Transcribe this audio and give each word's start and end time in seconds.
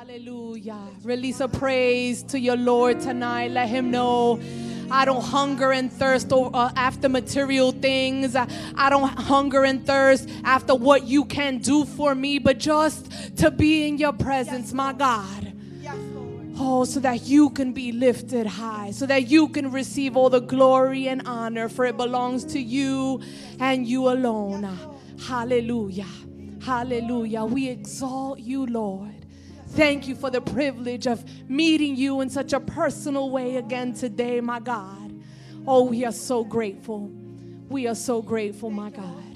Hallelujah. 0.00 0.78
Release 1.02 1.40
a 1.40 1.48
praise 1.48 2.22
to 2.22 2.40
your 2.40 2.56
Lord 2.56 3.00
tonight. 3.00 3.50
Let 3.50 3.68
him 3.68 3.90
know 3.90 4.40
I 4.90 5.04
don't 5.04 5.22
hunger 5.22 5.72
and 5.72 5.92
thirst 5.92 6.32
uh, 6.32 6.72
after 6.74 7.10
material 7.10 7.72
things. 7.72 8.34
I 8.34 8.88
don't 8.88 9.10
hunger 9.10 9.62
and 9.62 9.86
thirst 9.86 10.26
after 10.42 10.74
what 10.74 11.04
you 11.04 11.26
can 11.26 11.58
do 11.58 11.84
for 11.84 12.14
me, 12.14 12.38
but 12.38 12.56
just 12.56 13.36
to 13.36 13.50
be 13.50 13.86
in 13.86 13.98
your 13.98 14.14
presence, 14.14 14.72
my 14.72 14.94
God. 14.94 15.52
Oh, 16.56 16.86
so 16.86 16.98
that 17.00 17.24
you 17.24 17.50
can 17.50 17.74
be 17.74 17.92
lifted 17.92 18.46
high, 18.46 18.92
so 18.92 19.04
that 19.04 19.28
you 19.28 19.48
can 19.48 19.70
receive 19.70 20.16
all 20.16 20.30
the 20.30 20.40
glory 20.40 21.08
and 21.08 21.28
honor, 21.28 21.68
for 21.68 21.84
it 21.84 21.98
belongs 21.98 22.46
to 22.46 22.58
you 22.58 23.20
and 23.58 23.86
you 23.86 24.08
alone. 24.08 24.66
Hallelujah. 25.26 26.08
Hallelujah. 26.62 27.44
We 27.44 27.68
exalt 27.68 28.38
you, 28.38 28.64
Lord. 28.64 29.19
Thank 29.72 30.08
you 30.08 30.16
for 30.16 30.30
the 30.30 30.40
privilege 30.40 31.06
of 31.06 31.24
meeting 31.48 31.94
you 31.94 32.20
in 32.22 32.28
such 32.28 32.52
a 32.52 32.58
personal 32.58 33.30
way 33.30 33.56
again 33.56 33.94
today, 33.94 34.40
my 34.40 34.58
God. 34.58 35.14
Oh, 35.66 35.84
we 35.84 36.04
are 36.04 36.12
so 36.12 36.42
grateful. 36.42 37.08
We 37.68 37.86
are 37.86 37.94
so 37.94 38.20
grateful, 38.20 38.70
my 38.70 38.90
God. 38.90 39.30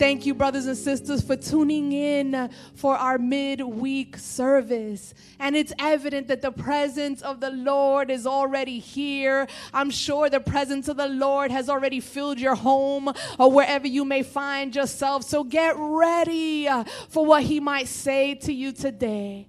Thank 0.00 0.26
you, 0.26 0.34
brothers 0.34 0.66
and 0.66 0.76
sisters, 0.76 1.22
for 1.22 1.36
tuning 1.36 1.92
in 1.92 2.50
for 2.74 2.96
our 2.96 3.18
midweek 3.18 4.16
service. 4.16 5.14
And 5.38 5.54
it's 5.54 5.72
evident 5.78 6.26
that 6.26 6.42
the 6.42 6.50
presence 6.50 7.22
of 7.22 7.38
the 7.38 7.50
Lord 7.50 8.10
is 8.10 8.26
already 8.26 8.80
here. 8.80 9.46
I'm 9.72 9.90
sure 9.90 10.28
the 10.28 10.40
presence 10.40 10.88
of 10.88 10.96
the 10.96 11.06
Lord 11.06 11.52
has 11.52 11.68
already 11.68 12.00
filled 12.00 12.40
your 12.40 12.56
home 12.56 13.12
or 13.38 13.52
wherever 13.52 13.86
you 13.86 14.04
may 14.04 14.24
find 14.24 14.74
yourself. 14.74 15.22
So 15.22 15.44
get 15.44 15.76
ready 15.78 16.68
for 17.08 17.24
what 17.24 17.44
He 17.44 17.60
might 17.60 17.86
say 17.86 18.34
to 18.34 18.52
you 18.52 18.72
today 18.72 19.46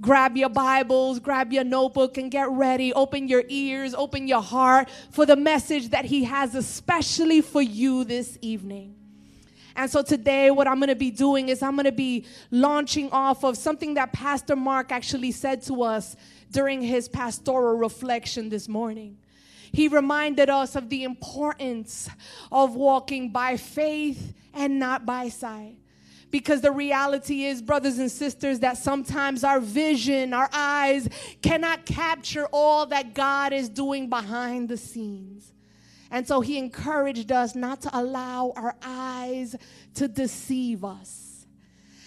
grab 0.00 0.36
your 0.36 0.48
Bibles, 0.48 1.18
grab 1.18 1.52
your 1.52 1.64
notebook, 1.64 2.18
and 2.18 2.30
get 2.30 2.48
ready. 2.50 2.92
Open 2.92 3.28
your 3.28 3.44
ears, 3.48 3.94
open 3.94 4.28
your 4.28 4.42
heart 4.42 4.90
for 5.10 5.26
the 5.26 5.36
message 5.36 5.90
that 5.90 6.04
He 6.04 6.24
has 6.24 6.54
especially 6.54 7.40
for 7.40 7.62
you 7.62 8.04
this 8.04 8.38
evening. 8.42 8.94
And 9.76 9.90
so 9.90 10.02
today, 10.02 10.50
what 10.50 10.66
I'm 10.66 10.78
going 10.78 10.88
to 10.88 10.94
be 10.94 11.10
doing 11.10 11.50
is 11.50 11.62
I'm 11.62 11.74
going 11.74 11.84
to 11.84 11.92
be 11.92 12.24
launching 12.50 13.10
off 13.10 13.44
of 13.44 13.58
something 13.58 13.94
that 13.94 14.12
Pastor 14.12 14.56
Mark 14.56 14.90
actually 14.90 15.32
said 15.32 15.62
to 15.64 15.82
us 15.82 16.16
during 16.50 16.80
his 16.80 17.08
pastoral 17.08 17.76
reflection 17.76 18.48
this 18.48 18.68
morning. 18.68 19.18
He 19.72 19.88
reminded 19.88 20.48
us 20.48 20.76
of 20.76 20.88
the 20.88 21.04
importance 21.04 22.08
of 22.50 22.74
walking 22.74 23.30
by 23.30 23.58
faith 23.58 24.32
and 24.54 24.78
not 24.78 25.04
by 25.04 25.28
sight. 25.28 25.76
Because 26.30 26.60
the 26.60 26.72
reality 26.72 27.44
is, 27.44 27.62
brothers 27.62 27.98
and 27.98 28.10
sisters, 28.10 28.60
that 28.60 28.78
sometimes 28.78 29.44
our 29.44 29.60
vision, 29.60 30.34
our 30.34 30.48
eyes 30.52 31.08
cannot 31.40 31.86
capture 31.86 32.46
all 32.52 32.86
that 32.86 33.14
God 33.14 33.52
is 33.52 33.68
doing 33.68 34.08
behind 34.08 34.68
the 34.68 34.76
scenes. 34.76 35.52
And 36.10 36.26
so 36.26 36.40
he 36.40 36.58
encouraged 36.58 37.32
us 37.32 37.54
not 37.54 37.82
to 37.82 37.90
allow 37.98 38.52
our 38.56 38.76
eyes 38.82 39.56
to 39.94 40.08
deceive 40.08 40.84
us. 40.84 41.46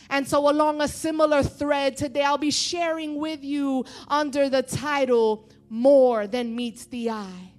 And 0.09 0.27
so, 0.27 0.49
along 0.49 0.81
a 0.81 0.87
similar 0.87 1.43
thread 1.43 1.95
today, 1.95 2.23
I'll 2.23 2.39
be 2.39 2.51
sharing 2.51 3.19
with 3.19 3.43
you 3.43 3.85
under 4.07 4.49
the 4.49 4.63
title 4.63 5.47
More 5.69 6.25
Than 6.25 6.55
Meets 6.55 6.85
the 6.85 7.11
Eye 7.11 7.51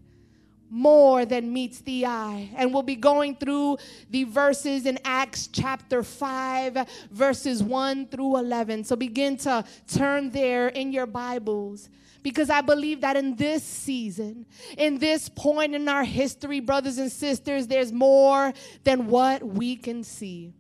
more 0.71 1.25
than 1.25 1.53
meets 1.53 1.81
the 1.81 2.07
eye. 2.07 2.51
And 2.57 2.73
we'll 2.73 2.83
be 2.83 2.97
going 2.97 3.37
through 3.37 3.79
the 4.09 4.25
verses 4.25 4.87
in 4.87 4.99
Acts 5.05 5.49
chapter 5.49 6.03
5, 6.03 6.89
verses 7.11 7.63
1 7.63 8.07
through 8.07 8.39
11. 8.39 8.85
So 8.85 8.97
begin 8.97 9.37
to 9.39 9.65
turn 9.93 10.31
there 10.31 10.69
in 10.69 10.93
your 10.93 11.07
Bibles. 11.07 11.89
Because 12.23 12.51
I 12.51 12.61
believe 12.61 13.01
that 13.01 13.17
in 13.17 13.35
this 13.35 13.65
season, 13.65 14.45
in 14.77 14.99
this 14.99 15.29
point 15.29 15.75
in 15.75 15.89
our 15.89 16.05
history, 16.05 16.61
brothers 16.61 16.99
and 16.99 17.11
sisters, 17.11 17.67
there's 17.67 17.93
more 17.93 18.53
than 18.85 19.07
what 19.07 19.43
we 19.43 19.77
can 19.77 20.05
see. 20.05 20.53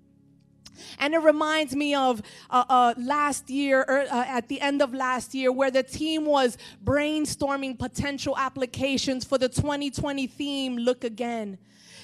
And 0.98 1.14
it 1.14 1.18
reminds 1.18 1.74
me 1.74 1.94
of 1.94 2.22
uh, 2.50 2.64
uh, 2.68 2.94
last 2.98 3.50
year, 3.50 3.84
or, 3.86 3.98
er, 3.98 4.06
uh, 4.10 4.24
at 4.26 4.48
the 4.48 4.60
end 4.60 4.82
of 4.82 4.94
last 4.94 5.34
year, 5.34 5.52
where 5.52 5.70
the 5.70 5.82
team 5.82 6.24
was 6.24 6.58
brainstorming 6.84 7.78
potential 7.78 8.36
applications 8.36 9.24
for 9.24 9.38
the 9.38 9.48
2020 9.48 10.26
theme, 10.26 10.76
Look 10.76 11.04
Again. 11.04 11.58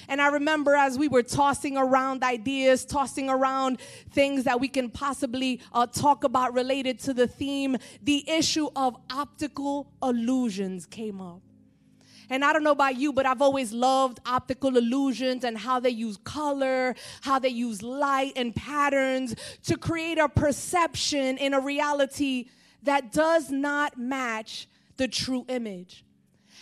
And 0.09 0.21
I 0.21 0.27
remember 0.27 0.75
as 0.75 0.97
we 0.97 1.07
were 1.07 1.23
tossing 1.23 1.77
around 1.77 2.23
ideas, 2.23 2.85
tossing 2.85 3.29
around 3.29 3.81
things 4.11 4.45
that 4.45 4.59
we 4.59 4.69
can 4.69 4.89
possibly 4.89 5.59
uh, 5.73 5.85
talk 5.85 6.23
about 6.23 6.53
related 6.53 6.99
to 6.99 7.13
the 7.13 7.27
theme, 7.27 7.77
the 8.01 8.29
issue 8.29 8.69
of 8.75 8.95
optical 9.09 9.91
illusions 10.01 10.85
came 10.85 11.19
up. 11.19 11.41
And 12.29 12.43
I 12.43 12.51
don't 12.53 12.63
know 12.63 12.71
about 12.71 12.97
you, 12.97 13.13
but 13.13 13.25
I've 13.25 13.41
always 13.41 13.71
loved 13.71 14.19
optical 14.25 14.75
illusions 14.75 15.43
and 15.43 15.57
how 15.57 15.79
they 15.79 15.89
use 15.89 16.17
color, 16.23 16.95
how 17.21 17.39
they 17.39 17.49
use 17.49 17.81
light 17.81 18.33
and 18.35 18.55
patterns 18.55 19.35
to 19.63 19.77
create 19.77 20.17
a 20.17 20.27
perception 20.27 21.37
in 21.37 21.53
a 21.53 21.59
reality 21.59 22.49
that 22.83 23.11
does 23.11 23.49
not 23.49 23.97
match 23.97 24.67
the 24.97 25.07
true 25.07 25.45
image. 25.47 26.03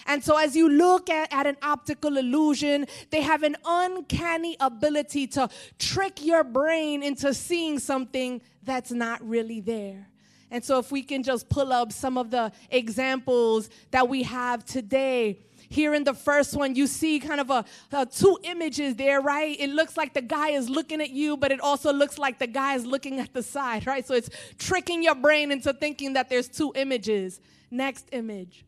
And 0.07 0.23
so, 0.23 0.37
as 0.37 0.55
you 0.55 0.69
look 0.69 1.09
at, 1.09 1.33
at 1.33 1.47
an 1.47 1.57
optical 1.63 2.17
illusion, 2.17 2.85
they 3.09 3.21
have 3.21 3.41
an 3.41 3.55
uncanny 3.65 4.55
ability 4.59 5.27
to 5.27 5.49
trick 5.79 6.23
your 6.23 6.43
brain 6.43 7.01
into 7.01 7.33
seeing 7.33 7.79
something 7.79 8.41
that's 8.63 8.91
not 8.91 9.27
really 9.27 9.61
there. 9.61 10.09
And 10.51 10.63
so, 10.63 10.77
if 10.77 10.91
we 10.91 11.01
can 11.01 11.23
just 11.23 11.49
pull 11.49 11.73
up 11.73 11.91
some 11.91 12.19
of 12.19 12.29
the 12.29 12.51
examples 12.69 13.69
that 13.89 14.07
we 14.07 14.23
have 14.23 14.63
today, 14.63 15.39
here 15.69 15.93
in 15.93 16.03
the 16.03 16.13
first 16.13 16.55
one, 16.55 16.75
you 16.75 16.87
see 16.87 17.19
kind 17.19 17.39
of 17.39 17.49
a, 17.49 17.65
a, 17.91 18.05
two 18.05 18.37
images 18.43 18.95
there, 18.95 19.21
right? 19.21 19.55
It 19.59 19.69
looks 19.69 19.97
like 19.97 20.13
the 20.13 20.21
guy 20.21 20.49
is 20.49 20.69
looking 20.69 21.01
at 21.01 21.11
you, 21.11 21.37
but 21.37 21.51
it 21.51 21.59
also 21.59 21.91
looks 21.91 22.17
like 22.17 22.39
the 22.39 22.47
guy 22.47 22.75
is 22.75 22.85
looking 22.85 23.19
at 23.19 23.33
the 23.33 23.43
side, 23.43 23.87
right? 23.91 24.05
So 24.05 24.13
it's 24.13 24.29
tricking 24.57 25.03
your 25.03 25.15
brain 25.15 25.51
into 25.51 25.73
thinking 25.73 26.13
that 26.13 26.29
there's 26.29 26.47
two 26.47 26.71
images. 26.75 27.39
Next 27.71 28.07
image. 28.11 28.65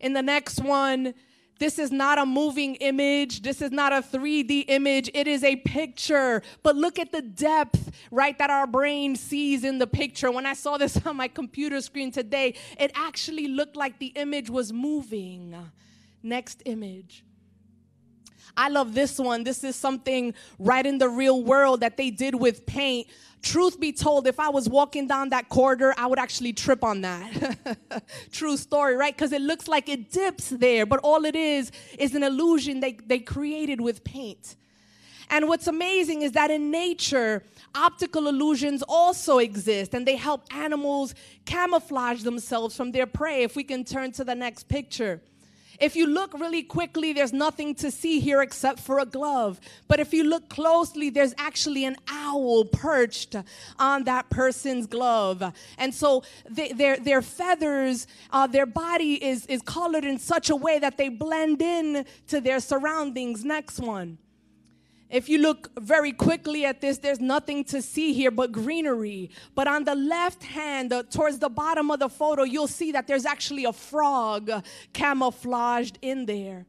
In 0.00 0.12
the 0.14 0.22
next 0.22 0.60
one, 0.62 1.14
this 1.60 1.78
is 1.78 1.92
not 1.92 2.16
a 2.18 2.24
moving 2.24 2.76
image. 2.76 3.42
This 3.42 3.60
is 3.60 3.70
not 3.70 3.92
a 3.92 3.96
3D 3.96 4.64
image. 4.68 5.10
It 5.12 5.28
is 5.28 5.44
a 5.44 5.56
picture. 5.56 6.42
But 6.62 6.74
look 6.74 6.98
at 6.98 7.12
the 7.12 7.20
depth, 7.20 7.92
right, 8.10 8.36
that 8.38 8.48
our 8.48 8.66
brain 8.66 9.14
sees 9.14 9.62
in 9.62 9.78
the 9.78 9.86
picture. 9.86 10.30
When 10.30 10.46
I 10.46 10.54
saw 10.54 10.78
this 10.78 10.98
on 11.06 11.16
my 11.16 11.28
computer 11.28 11.82
screen 11.82 12.10
today, 12.10 12.54
it 12.78 12.90
actually 12.94 13.46
looked 13.46 13.76
like 13.76 13.98
the 13.98 14.06
image 14.06 14.48
was 14.48 14.72
moving. 14.72 15.54
Next 16.22 16.62
image. 16.66 17.24
I 18.56 18.68
love 18.68 18.94
this 18.94 19.18
one. 19.18 19.44
This 19.44 19.64
is 19.64 19.76
something 19.76 20.34
right 20.58 20.84
in 20.84 20.98
the 20.98 21.08
real 21.08 21.42
world 21.42 21.80
that 21.80 21.96
they 21.96 22.10
did 22.10 22.34
with 22.34 22.66
paint. 22.66 23.06
Truth 23.42 23.80
be 23.80 23.92
told, 23.92 24.26
if 24.26 24.38
I 24.38 24.50
was 24.50 24.68
walking 24.68 25.06
down 25.06 25.30
that 25.30 25.48
corridor, 25.48 25.94
I 25.96 26.06
would 26.06 26.18
actually 26.18 26.52
trip 26.52 26.84
on 26.84 27.00
that. 27.02 28.02
True 28.32 28.56
story, 28.56 28.96
right? 28.96 29.16
Because 29.16 29.32
it 29.32 29.40
looks 29.40 29.66
like 29.66 29.88
it 29.88 30.10
dips 30.10 30.50
there, 30.50 30.84
but 30.84 31.00
all 31.02 31.24
it 31.24 31.36
is 31.36 31.72
is 31.98 32.14
an 32.14 32.22
illusion 32.22 32.80
they, 32.80 32.92
they 32.92 33.18
created 33.18 33.80
with 33.80 34.04
paint. 34.04 34.56
And 35.30 35.48
what's 35.48 35.68
amazing 35.68 36.22
is 36.22 36.32
that 36.32 36.50
in 36.50 36.70
nature, 36.70 37.44
optical 37.74 38.26
illusions 38.26 38.82
also 38.86 39.38
exist 39.38 39.94
and 39.94 40.06
they 40.06 40.16
help 40.16 40.52
animals 40.52 41.14
camouflage 41.44 42.24
themselves 42.24 42.76
from 42.76 42.90
their 42.90 43.06
prey. 43.06 43.44
If 43.44 43.54
we 43.54 43.62
can 43.62 43.84
turn 43.84 44.10
to 44.12 44.24
the 44.24 44.34
next 44.34 44.68
picture. 44.68 45.22
If 45.80 45.96
you 45.96 46.06
look 46.06 46.34
really 46.34 46.62
quickly, 46.62 47.12
there's 47.12 47.32
nothing 47.32 47.74
to 47.76 47.90
see 47.90 48.20
here 48.20 48.42
except 48.42 48.80
for 48.80 48.98
a 48.98 49.06
glove. 49.06 49.58
But 49.88 49.98
if 49.98 50.12
you 50.12 50.24
look 50.24 50.48
closely, 50.50 51.08
there's 51.08 51.34
actually 51.38 51.84
an 51.86 51.96
owl 52.08 52.66
perched 52.66 53.34
on 53.78 54.04
that 54.04 54.28
person's 54.28 54.86
glove. 54.86 55.42
And 55.78 55.94
so 55.94 56.22
they, 56.48 56.72
their, 56.72 56.98
their 56.98 57.22
feathers, 57.22 58.06
uh, 58.30 58.46
their 58.46 58.66
body 58.66 59.14
is, 59.24 59.46
is 59.46 59.62
colored 59.62 60.04
in 60.04 60.18
such 60.18 60.50
a 60.50 60.56
way 60.56 60.78
that 60.78 60.98
they 60.98 61.08
blend 61.08 61.62
in 61.62 62.04
to 62.28 62.40
their 62.40 62.60
surroundings. 62.60 63.44
Next 63.44 63.80
one. 63.80 64.18
If 65.10 65.28
you 65.28 65.38
look 65.38 65.70
very 65.78 66.12
quickly 66.12 66.64
at 66.64 66.80
this, 66.80 66.98
there's 66.98 67.18
nothing 67.18 67.64
to 67.64 67.82
see 67.82 68.12
here 68.12 68.30
but 68.30 68.52
greenery. 68.52 69.30
But 69.56 69.66
on 69.66 69.82
the 69.84 69.96
left 69.96 70.44
hand, 70.44 70.92
uh, 70.92 71.02
towards 71.02 71.40
the 71.40 71.48
bottom 71.48 71.90
of 71.90 71.98
the 71.98 72.08
photo, 72.08 72.44
you'll 72.44 72.68
see 72.68 72.92
that 72.92 73.08
there's 73.08 73.26
actually 73.26 73.64
a 73.64 73.72
frog 73.72 74.50
camouflaged 74.92 75.98
in 76.00 76.26
there. 76.26 76.66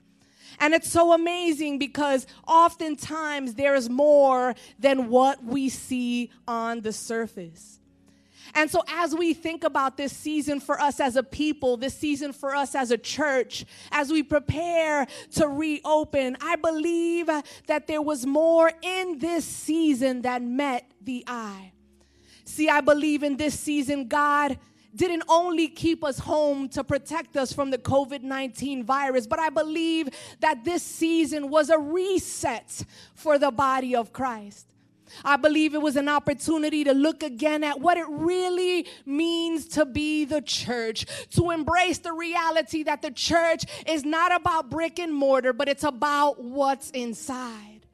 And 0.60 0.74
it's 0.74 0.90
so 0.90 1.14
amazing 1.14 1.78
because 1.78 2.26
oftentimes 2.48 3.54
there 3.54 3.76
is 3.76 3.90
more 3.90 4.56
than 4.80 5.10
what 5.10 5.44
we 5.44 5.70
see 5.70 6.32
on 6.48 6.82
the 6.82 6.94
surface. 6.94 7.81
And 8.54 8.70
so, 8.70 8.84
as 8.88 9.16
we 9.16 9.34
think 9.34 9.64
about 9.64 9.98
this 9.98 10.16
season 10.16 10.60
for 10.60 10.80
us 10.80 11.00
as 11.00 11.16
a 11.16 11.24
people, 11.24 11.78
this 11.78 11.98
season 11.98 12.34
for 12.34 12.56
us 12.56 12.76
as 12.76 12.92
a 12.92 12.98
church, 12.98 13.66
as 13.92 14.12
we 14.12 14.24
prepare 14.24 15.08
to 15.36 15.48
reopen, 15.48 16.38
I 16.42 16.56
believe 16.56 17.28
that 17.68 17.88
there 17.88 18.02
was 18.02 18.26
more 18.26 18.72
in 18.82 19.20
this 19.20 19.46
season 19.46 20.24
that 20.24 20.42
met 20.42 20.90
the 21.02 21.24
eye. 21.28 21.72
See, 22.46 22.70
I 22.70 22.82
believe 22.82 23.24
in 23.24 23.38
this 23.38 23.58
season, 23.58 24.08
God 24.08 24.58
didn't 24.94 25.24
only 25.30 25.68
keep 25.68 26.04
us 26.04 26.20
home 26.20 26.68
to 26.70 26.84
protect 26.84 27.38
us 27.38 27.54
from 27.54 27.72
the 27.72 27.78
COVID 27.78 28.24
19 28.24 28.84
virus, 28.84 29.28
but 29.28 29.40
I 29.40 29.50
believe 29.50 30.10
that 30.42 30.66
this 30.66 30.84
season 30.84 31.50
was 31.50 31.70
a 31.70 31.78
reset 31.78 32.84
for 33.16 33.40
the 33.40 33.52
body 33.52 33.96
of 33.96 34.12
Christ. 34.12 34.71
I 35.24 35.38
believe 35.38 35.74
it 35.74 35.82
was 35.82 35.96
an 35.96 36.10
opportunity 36.10 36.84
to 36.84 36.94
look 36.94 37.24
again 37.24 37.64
at 37.64 37.80
what 37.80 37.98
it 37.98 38.08
really 38.08 38.88
means 39.06 39.68
to 39.70 39.86
be 39.86 40.26
the 40.26 40.42
church, 40.42 41.06
to 41.32 41.52
embrace 41.52 42.00
the 42.00 42.14
reality 42.14 42.84
that 42.84 43.02
the 43.02 43.12
church 43.12 43.66
is 43.88 44.04
not 44.04 44.34
about 44.34 44.70
brick 44.70 45.00
and 45.00 45.14
mortar, 45.14 45.54
but 45.54 45.70
it's 45.70 45.84
about 45.84 46.44
what's 46.44 46.90
inside. 46.92 47.86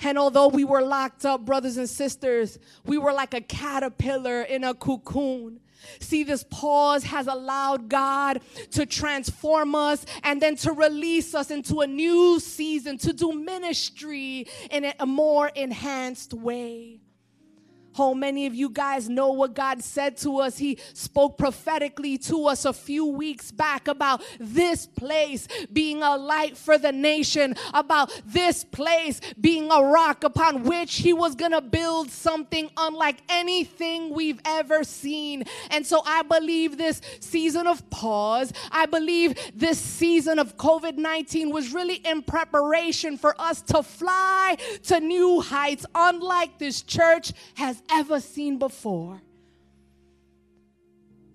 And 0.00 0.16
although 0.16 0.48
we 0.48 0.64
were 0.64 0.82
locked 0.82 1.24
up, 1.24 1.44
brothers 1.44 1.76
and 1.76 1.88
sisters, 1.88 2.58
we 2.84 2.98
were 2.98 3.12
like 3.12 3.34
a 3.34 3.40
caterpillar 3.40 4.42
in 4.42 4.62
a 4.62 4.74
cocoon. 4.74 5.60
See, 6.00 6.22
this 6.22 6.44
pause 6.44 7.04
has 7.04 7.26
allowed 7.26 7.88
God 7.88 8.40
to 8.72 8.86
transform 8.86 9.74
us 9.74 10.04
and 10.22 10.40
then 10.40 10.56
to 10.56 10.72
release 10.72 11.34
us 11.34 11.50
into 11.50 11.80
a 11.80 11.86
new 11.86 12.40
season 12.40 12.98
to 12.98 13.12
do 13.12 13.32
ministry 13.32 14.46
in 14.70 14.92
a 14.98 15.06
more 15.06 15.48
enhanced 15.48 16.34
way. 16.34 17.00
Oh, 17.98 18.14
many 18.14 18.46
of 18.46 18.54
you 18.54 18.70
guys 18.70 19.08
know 19.08 19.32
what 19.32 19.54
God 19.54 19.82
said 19.82 20.16
to 20.18 20.38
us. 20.38 20.58
He 20.58 20.78
spoke 20.92 21.36
prophetically 21.36 22.16
to 22.18 22.46
us 22.46 22.64
a 22.64 22.72
few 22.72 23.04
weeks 23.06 23.50
back 23.50 23.88
about 23.88 24.22
this 24.38 24.86
place 24.86 25.48
being 25.72 26.02
a 26.02 26.16
light 26.16 26.56
for 26.56 26.78
the 26.78 26.92
nation, 26.92 27.56
about 27.74 28.22
this 28.24 28.62
place 28.62 29.20
being 29.40 29.70
a 29.72 29.82
rock 29.82 30.22
upon 30.22 30.62
which 30.62 30.96
He 30.96 31.12
was 31.12 31.34
going 31.34 31.50
to 31.52 31.60
build 31.60 32.10
something 32.10 32.70
unlike 32.76 33.16
anything 33.28 34.10
we've 34.10 34.40
ever 34.44 34.84
seen. 34.84 35.44
And 35.70 35.84
so 35.84 36.02
I 36.06 36.22
believe 36.22 36.78
this 36.78 37.00
season 37.18 37.66
of 37.66 37.88
pause, 37.90 38.52
I 38.70 38.86
believe 38.86 39.34
this 39.54 39.78
season 39.78 40.38
of 40.38 40.56
COVID 40.56 40.96
19 40.98 41.50
was 41.50 41.72
really 41.72 41.96
in 41.96 42.22
preparation 42.22 43.18
for 43.18 43.34
us 43.40 43.60
to 43.62 43.82
fly 43.82 44.56
to 44.84 45.00
new 45.00 45.40
heights, 45.40 45.84
unlike 45.94 46.58
this 46.58 46.82
church 46.82 47.32
has 47.54 47.82
ever 47.90 48.20
seen 48.20 48.58
before. 48.58 49.20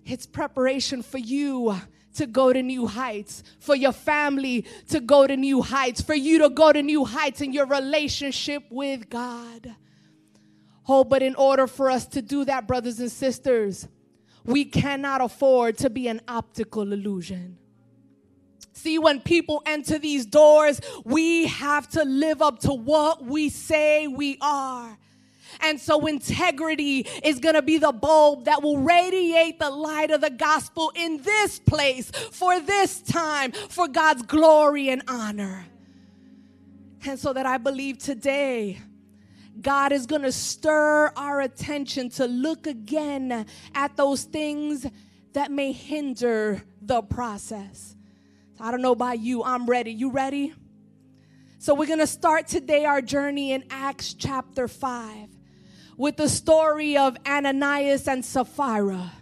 It's 0.04 0.26
preparation 0.26 1.02
for 1.02 1.18
you 1.18 1.76
to 2.14 2.26
go 2.26 2.52
to 2.52 2.62
new 2.62 2.86
heights, 2.86 3.42
for 3.58 3.74
your 3.74 3.92
family 3.92 4.64
to 4.88 5.00
go 5.00 5.26
to 5.26 5.36
new 5.36 5.62
heights, 5.62 6.00
for 6.00 6.14
you 6.14 6.38
to 6.38 6.50
go 6.50 6.72
to 6.72 6.82
new 6.82 7.04
heights 7.04 7.40
in 7.40 7.52
your 7.52 7.66
relationship 7.66 8.64
with 8.70 9.08
God. 9.08 9.74
Oh, 10.86 11.04
but 11.04 11.22
in 11.22 11.34
order 11.34 11.66
for 11.66 11.90
us 11.90 12.06
to 12.08 12.22
do 12.22 12.44
that, 12.44 12.66
brothers 12.66 13.00
and 13.00 13.10
sisters, 13.10 13.88
we 14.44 14.64
cannot 14.66 15.22
afford 15.22 15.78
to 15.78 15.90
be 15.90 16.08
an 16.08 16.20
optical 16.28 16.92
illusion. 16.92 17.58
See, 18.74 18.98
when 18.98 19.20
people 19.20 19.62
enter 19.64 19.98
these 19.98 20.26
doors, 20.26 20.80
we 21.04 21.46
have 21.46 21.88
to 21.90 22.04
live 22.04 22.42
up 22.42 22.58
to 22.60 22.74
what 22.74 23.24
we 23.24 23.48
say 23.48 24.06
we 24.06 24.36
are. 24.42 24.98
And 25.60 25.80
so 25.80 26.06
integrity 26.06 27.00
is 27.22 27.38
going 27.38 27.54
to 27.54 27.62
be 27.62 27.78
the 27.78 27.92
bulb 27.92 28.44
that 28.44 28.62
will 28.62 28.78
radiate 28.78 29.58
the 29.58 29.70
light 29.70 30.10
of 30.10 30.20
the 30.20 30.30
gospel 30.30 30.92
in 30.94 31.22
this 31.22 31.58
place 31.58 32.10
for 32.10 32.60
this 32.60 33.00
time 33.00 33.52
for 33.52 33.88
God's 33.88 34.22
glory 34.22 34.88
and 34.88 35.02
honor. 35.08 35.66
And 37.06 37.18
so 37.18 37.32
that 37.32 37.46
I 37.46 37.58
believe 37.58 37.98
today, 37.98 38.80
God 39.60 39.92
is 39.92 40.06
going 40.06 40.22
to 40.22 40.32
stir 40.32 41.12
our 41.16 41.40
attention 41.40 42.08
to 42.10 42.26
look 42.26 42.66
again 42.66 43.46
at 43.74 43.96
those 43.96 44.24
things 44.24 44.86
that 45.32 45.50
may 45.50 45.72
hinder 45.72 46.62
the 46.80 47.02
process. 47.02 47.94
I 48.58 48.70
don't 48.70 48.82
know 48.82 48.92
about 48.92 49.18
you, 49.18 49.42
I'm 49.42 49.66
ready. 49.66 49.92
You 49.92 50.10
ready? 50.10 50.54
So 51.58 51.74
we're 51.74 51.86
going 51.86 51.98
to 51.98 52.06
start 52.06 52.46
today 52.46 52.84
our 52.84 53.00
journey 53.00 53.52
in 53.52 53.64
Acts 53.70 54.14
chapter 54.14 54.68
5 54.68 55.28
with 55.96 56.16
the 56.16 56.28
story 56.28 56.96
of 56.96 57.16
Ananias 57.26 58.08
and 58.08 58.24
Sapphira. 58.24 59.12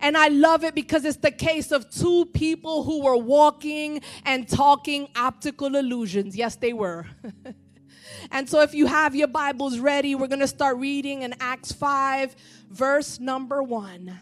And 0.00 0.16
I 0.16 0.28
love 0.28 0.64
it 0.64 0.74
because 0.74 1.04
it's 1.04 1.16
the 1.16 1.30
case 1.30 1.72
of 1.72 1.90
two 1.90 2.26
people 2.26 2.84
who 2.84 3.02
were 3.02 3.16
walking 3.16 4.02
and 4.24 4.48
talking 4.48 5.08
optical 5.16 5.74
illusions. 5.74 6.36
Yes, 6.36 6.56
they 6.56 6.72
were. 6.72 7.06
and 8.30 8.48
so 8.48 8.60
if 8.60 8.74
you 8.74 8.86
have 8.86 9.14
your 9.14 9.28
Bibles 9.28 9.78
ready, 9.78 10.14
we're 10.14 10.26
going 10.26 10.40
to 10.40 10.48
start 10.48 10.76
reading 10.76 11.22
in 11.22 11.34
Acts 11.40 11.72
5, 11.72 12.36
verse 12.68 13.18
number 13.18 13.62
1. 13.62 14.20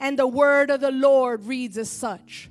And 0.00 0.18
the 0.18 0.26
word 0.26 0.70
of 0.70 0.80
the 0.80 0.90
Lord 0.90 1.44
reads 1.44 1.76
as 1.76 1.90
such 1.90 2.48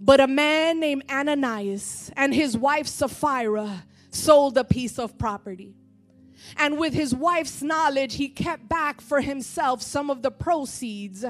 But 0.00 0.20
a 0.20 0.26
man 0.26 0.80
named 0.80 1.04
Ananias 1.08 2.10
and 2.16 2.34
his 2.34 2.56
wife 2.56 2.88
Sapphira 2.88 3.84
sold 4.10 4.58
a 4.58 4.64
piece 4.64 4.98
of 4.98 5.16
property. 5.16 5.77
And 6.56 6.78
with 6.78 6.94
his 6.94 7.14
wife's 7.14 7.62
knowledge, 7.62 8.14
he 8.14 8.28
kept 8.28 8.68
back 8.68 9.00
for 9.00 9.20
himself 9.20 9.82
some 9.82 10.10
of 10.10 10.22
the 10.22 10.30
proceeds 10.30 11.24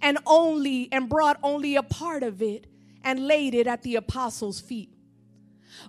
and 0.00 0.18
only 0.26 0.88
and 0.92 1.08
brought 1.08 1.38
only 1.42 1.76
a 1.76 1.82
part 1.82 2.22
of 2.22 2.42
it 2.42 2.66
and 3.02 3.26
laid 3.26 3.54
it 3.54 3.66
at 3.66 3.82
the 3.82 3.96
apostles' 3.96 4.60
feet. 4.60 4.90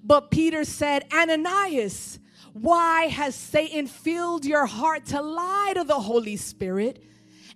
But 0.03 0.31
Peter 0.31 0.63
said, 0.63 1.05
Ananias, 1.13 2.19
why 2.53 3.07
has 3.07 3.35
Satan 3.35 3.87
filled 3.87 4.45
your 4.45 4.65
heart 4.65 5.05
to 5.07 5.21
lie 5.21 5.73
to 5.75 5.83
the 5.83 5.99
Holy 5.99 6.35
Spirit 6.35 7.03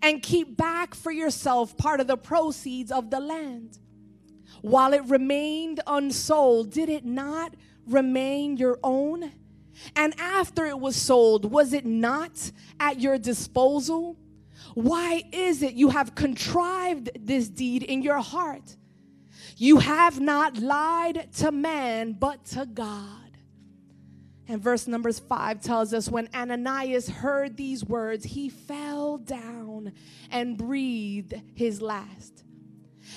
and 0.02 0.22
keep 0.22 0.58
back 0.58 0.96
for 0.96 1.12
yourself 1.12 1.78
part 1.78 2.00
of 2.00 2.08
the 2.08 2.18
proceeds 2.18 2.92
of 2.92 3.10
the 3.10 3.20
land? 3.20 3.78
While 4.62 4.94
it 4.94 5.04
remained 5.06 5.82
unsold, 5.88 6.72
did 6.72 6.90
it 6.90 7.06
not 7.06 7.56
remain 7.88 8.58
your 8.58 8.80
own? 8.84 9.32
And 9.96 10.14
after 10.20 10.66
it 10.66 10.80
was 10.80 10.96
sold, 10.96 11.52
was 11.52 11.74
it 11.74 11.86
not 11.86 12.52
at 12.80 13.00
your 13.00 13.18
disposal? 13.18 14.18
Why 14.74 15.24
is 15.32 15.64
it 15.64 15.74
you 15.74 15.90
have 15.90 16.16
contrived 16.16 17.10
this 17.20 17.50
deed 17.50 17.84
in 17.84 18.02
your 18.02 18.20
heart? 18.20 18.76
You 19.58 19.78
have 19.78 20.20
not 20.20 20.58
lied 20.58 21.32
to 21.38 21.52
man, 21.52 22.14
but 22.14 22.46
to 22.46 22.66
God. 22.66 23.18
And 24.48 24.62
verse 24.62 24.88
numbers 24.88 25.20
five 25.20 25.62
tells 25.62 25.94
us 25.94 26.10
when 26.10 26.28
Ananias 26.34 27.08
heard 27.08 27.56
these 27.56 27.86
words, 27.86 28.26
he 28.26 28.50
fell 28.50 29.18
down 29.18 29.94
and 30.30 30.58
breathed 30.58 31.34
his 31.54 31.82
last. 31.82 32.44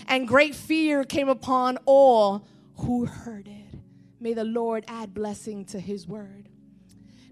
And 0.07 0.29
great 0.29 0.55
fear 0.55 1.05
came 1.05 1.29
upon 1.29 1.79
all 1.87 2.47
who 2.77 3.07
heard 3.07 3.49
it. 3.49 3.79
May 4.21 4.35
the 4.35 4.45
Lord 4.45 4.85
add 4.87 5.13
blessing 5.13 5.65
to 5.67 5.81
his 5.81 6.07
word. 6.07 6.49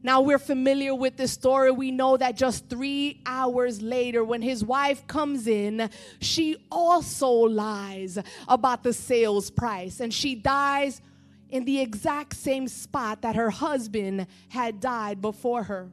Now 0.02 0.20
we're 0.20 0.38
familiar 0.38 0.94
with 0.94 1.16
this 1.16 1.32
story. 1.32 1.70
We 1.70 1.92
know 1.92 2.16
that 2.16 2.36
just 2.36 2.68
three 2.68 3.22
hours 3.24 3.80
later, 3.80 4.24
when 4.24 4.42
his 4.42 4.64
wife 4.64 5.06
comes 5.06 5.46
in, 5.46 5.90
she 6.20 6.56
also 6.70 7.30
lies 7.30 8.18
about 8.48 8.82
the 8.82 8.92
sales 8.92 9.50
price 9.50 10.00
and 10.00 10.12
she 10.12 10.34
dies 10.34 11.00
in 11.50 11.64
the 11.64 11.80
exact 11.80 12.34
same 12.34 12.66
spot 12.66 13.22
that 13.22 13.36
her 13.36 13.50
husband 13.50 14.26
had 14.48 14.80
died 14.80 15.20
before 15.20 15.62
her. 15.62 15.90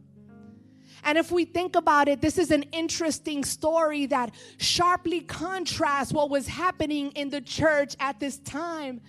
And 1.04 1.18
if 1.18 1.32
we 1.32 1.46
think 1.46 1.76
about 1.76 2.08
it, 2.08 2.20
this 2.20 2.38
is 2.38 2.52
an 2.52 2.64
interesting 2.72 3.44
story 3.44 4.06
that 4.08 4.34
sharply 4.58 5.22
contrasts 5.22 6.12
what 6.12 6.30
was 6.30 6.48
happening 6.48 7.12
in 7.12 7.30
the 7.30 7.42
church 7.42 7.96
at 8.00 8.20
this 8.20 8.38
time. 8.40 9.02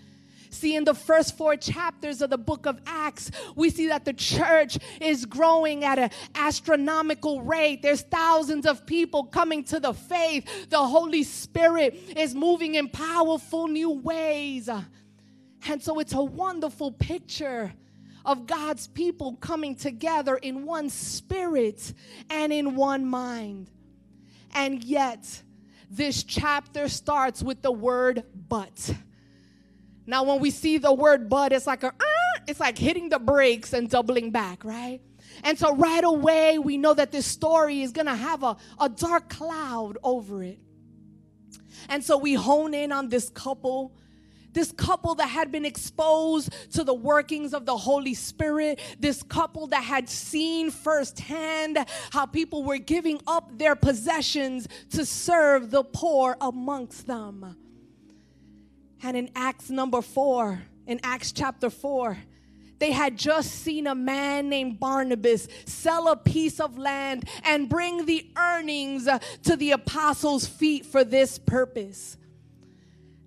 See, 0.51 0.75
in 0.75 0.85
the 0.85 0.95
first 0.95 1.39
four 1.39 1.57
chapters 1.57 2.21
of 2.21 2.31
the 2.31 2.39
book 2.39 2.67
of 2.67 2.81
Acts, 2.85 3.31
we 3.55 3.71
see 3.71 3.87
that 3.87 4.05
the 4.05 4.13
church 4.13 4.79
is 5.01 5.25
growing 5.25 5.85
at 5.85 5.99
an 5.99 6.11
astronomical 6.35 7.41
rate. 7.41 7.83
There's 7.83 8.03
thousands 8.03 8.67
of 8.67 8.85
people 8.85 9.25
coming 9.25 9.63
to 9.65 9.79
the 9.79 9.95
faith. 9.95 10.69
The 10.69 10.79
Holy 10.79 11.23
Spirit 11.23 11.95
is 12.17 12.35
moving 12.35 12.75
in 12.75 12.89
powerful 12.89 13.69
new 13.69 13.91
ways. 13.91 14.69
And 15.69 15.83
so 15.83 16.01
it's 16.01 16.15
a 16.15 16.23
wonderful 16.23 16.93
picture 16.93 17.73
of 18.25 18.47
God's 18.47 18.89
people 18.89 19.37
coming 19.37 19.77
together 19.77 20.37
in 20.37 20.65
one 20.67 20.91
spirit 20.91 21.95
and 22.29 22.53
in 22.53 22.75
one 22.75 23.07
mind. 23.07 23.71
And 24.53 24.83
yet, 24.83 25.43
this 25.89 26.25
chapter 26.25 26.89
starts 26.89 27.41
with 27.41 27.63
the 27.63 27.73
word 27.73 28.25
but. 28.49 28.95
Now, 30.11 30.25
when 30.25 30.41
we 30.41 30.51
see 30.51 30.79
the 30.79 30.93
word 30.93 31.29
but, 31.31 31.53
it's 31.53 31.67
like 31.67 31.85
a, 31.85 31.89
uh, 31.89 32.41
it's 32.49 32.61
like 32.61 32.77
hitting 32.77 33.09
the 33.11 33.21
brakes 33.21 33.73
and 33.73 33.89
doubling 33.89 34.31
back, 34.33 34.65
right? 34.65 35.01
And 35.45 35.59
so 35.59 35.75
right 35.77 36.05
away, 36.05 36.59
we 36.59 36.77
know 36.77 36.95
that 36.95 37.13
this 37.13 37.27
story 37.27 37.83
is 37.83 37.93
gonna 37.93 38.17
have 38.17 38.43
a, 38.43 38.57
a 38.81 38.89
dark 38.89 39.31
cloud 39.31 39.99
over 40.03 40.43
it. 40.43 40.59
And 41.89 42.05
so 42.05 42.19
we 42.19 42.35
hone 42.35 42.75
in 42.75 42.93
on 42.93 43.09
this 43.09 43.31
couple 43.31 43.95
This 44.53 44.73
couple 44.73 45.15
that 45.17 45.29
had 45.29 45.53
been 45.53 45.65
exposed 45.65 46.53
to 46.73 46.85
the 46.85 46.95
workings 46.95 47.55
of 47.55 47.67
the 47.67 47.77
Holy 47.77 48.15
Spirit, 48.15 48.81
this 48.99 49.23
couple 49.23 49.69
that 49.69 49.85
had 49.85 50.09
seen 50.09 50.73
firsthand 50.73 51.79
how 52.11 52.27
people 52.27 52.65
were 52.65 52.79
giving 52.79 53.21
up 53.27 53.57
their 53.59 53.77
possessions 53.77 54.67
to 54.91 55.07
serve 55.07 55.71
the 55.71 55.85
poor 55.85 56.37
amongst 56.41 57.07
them. 57.07 57.57
And 59.03 59.17
in 59.17 59.31
Acts 59.35 59.71
number 59.71 60.03
four, 60.03 60.63
in 60.87 61.01
Acts 61.03 61.33
chapter 61.33 61.71
four, 61.71 62.19
they 62.79 62.93
had 62.93 63.17
just 63.17 63.51
seen 63.53 63.87
a 63.87 63.95
man 63.95 64.49
named 64.49 64.81
Barnabas 64.81 65.49
sell 65.67 66.09
a 66.09 66.17
piece 66.17 66.61
of 66.61 66.79
land 66.79 67.29
and 67.45 67.69
bring 67.69 68.07
the 68.07 68.27
earnings 68.37 69.07
to 69.43 69.57
the 69.57 69.73
apostles' 69.73 70.47
feet 70.47 70.87
for 70.87 71.05
this 71.05 71.39
purpose. 71.39 72.17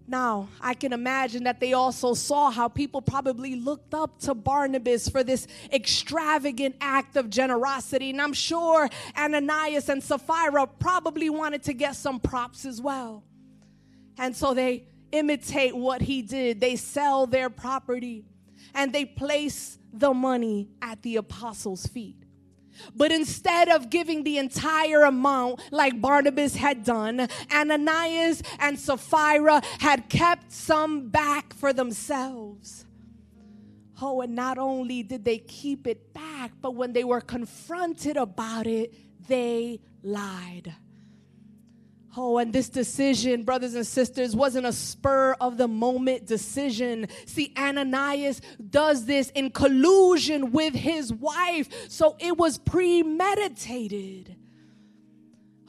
Now, 0.08 0.50
I 0.60 0.74
can 0.74 0.92
imagine 0.92 1.46
that 1.46 1.60
they 1.60 1.74
also 1.74 2.14
saw 2.14 2.52
how 2.52 2.68
people 2.68 3.02
probably 3.02 3.56
looked 3.56 3.94
up 3.94 4.20
to 4.22 4.34
Barnabas 4.34 5.08
for 5.08 5.24
this 5.24 5.48
extravagant 5.72 6.76
act 6.82 7.16
of 7.16 7.30
generosity. 7.30 8.10
And 8.10 8.22
I'm 8.22 8.34
sure 8.34 8.90
Ananias 9.18 9.88
and 9.88 10.04
Sapphira 10.04 10.68
probably 10.68 11.30
wanted 11.30 11.64
to 11.64 11.74
get 11.74 11.96
some 11.96 12.20
props 12.20 12.66
as 12.66 12.82
well. 12.82 13.24
And 14.18 14.36
so 14.36 14.54
they 14.54 14.88
imitate 15.14 15.76
what 15.76 16.02
he 16.02 16.22
did. 16.22 16.60
They 16.60 16.76
sell 16.76 17.26
their 17.26 17.50
property 17.50 18.26
and 18.74 18.92
they 18.92 19.06
place 19.06 19.78
the 19.94 20.14
money 20.14 20.68
at 20.82 21.02
the 21.04 21.18
apostles' 21.18 21.86
feet. 21.88 22.18
But 22.96 23.12
instead 23.12 23.70
of 23.70 23.92
giving 23.92 24.24
the 24.24 24.40
entire 24.40 25.04
amount 25.04 25.62
like 25.72 26.02
Barnabas 26.02 26.56
had 26.56 26.84
done, 26.84 27.28
Ananias 27.54 28.42
and 28.60 28.80
Sapphira 28.80 29.62
had 29.80 30.10
kept 30.10 30.52
some 30.52 31.10
back 31.10 31.54
for 31.54 31.72
themselves. 31.72 32.86
Oh, 34.02 34.22
and 34.22 34.36
not 34.36 34.58
only 34.58 35.04
did 35.04 35.24
they 35.24 35.38
keep 35.38 35.86
it 35.86 36.14
back, 36.14 36.52
but 36.62 36.74
when 36.76 36.94
they 36.94 37.04
were 37.04 37.22
confronted 37.22 38.18
about 38.18 38.66
it, 38.66 38.94
they 39.28 39.80
lied. 40.02 40.74
Oh, 42.16 42.38
and 42.38 42.54
this 42.54 42.70
decision, 42.70 43.44
brothers 43.44 43.74
and 43.74 43.88
sisters, 43.88 44.36
wasn't 44.36 44.68
a 44.68 44.74
spur 44.74 45.36
of 45.42 45.58
the 45.58 45.68
moment 45.68 46.28
decision. 46.28 47.08
See, 47.26 47.52
Ananias 47.58 48.40
does 48.70 49.06
this 49.06 49.32
in 49.32 49.50
collusion 49.50 50.52
with 50.52 50.76
his 50.76 51.12
wife, 51.12 51.70
so 51.90 52.16
it 52.20 52.38
was 52.38 52.60
premeditated. 52.60 54.36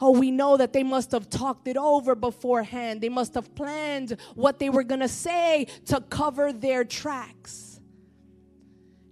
Oh, 0.00 0.10
we 0.10 0.30
know 0.30 0.58
that 0.58 0.74
they 0.74 0.82
must 0.82 1.12
have 1.12 1.30
talked 1.30 1.66
it 1.66 1.78
over 1.78 2.14
beforehand. 2.14 3.00
They 3.00 3.08
must 3.08 3.32
have 3.34 3.54
planned 3.54 4.18
what 4.34 4.58
they 4.58 4.68
were 4.68 4.82
going 4.82 5.00
to 5.00 5.08
say 5.08 5.66
to 5.86 6.02
cover 6.02 6.52
their 6.52 6.84
tracks. 6.84 7.80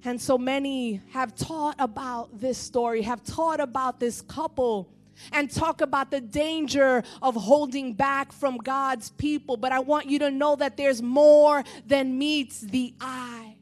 And 0.05 0.21
so 0.21 0.37
many 0.37 1.01
have 1.13 1.35
taught 1.35 1.77
about 1.79 2.41
this 2.41 2.59
story, 2.59 3.03
have 3.03 3.23
taught 3.23 3.61
about 3.61 4.01
this 4.01 4.21
couple 4.21 4.93
and 5.31 5.51
talk 5.51 5.81
about 5.81 6.11
the 6.11 6.21
danger 6.21 7.03
of 7.21 7.35
holding 7.35 7.95
back 7.95 8.33
from 8.33 8.57
God's 8.57 9.11
people. 9.11 9.57
But 9.57 9.73
I 9.73 9.81
want 9.81 10.07
you 10.07 10.19
to 10.21 10.31
know 10.31 10.57
that 10.57 10.77
there's 10.77 11.03
more 11.03 11.63
than 11.87 12.19
meets 12.19 12.61
the 12.61 12.95
eye. 13.01 13.57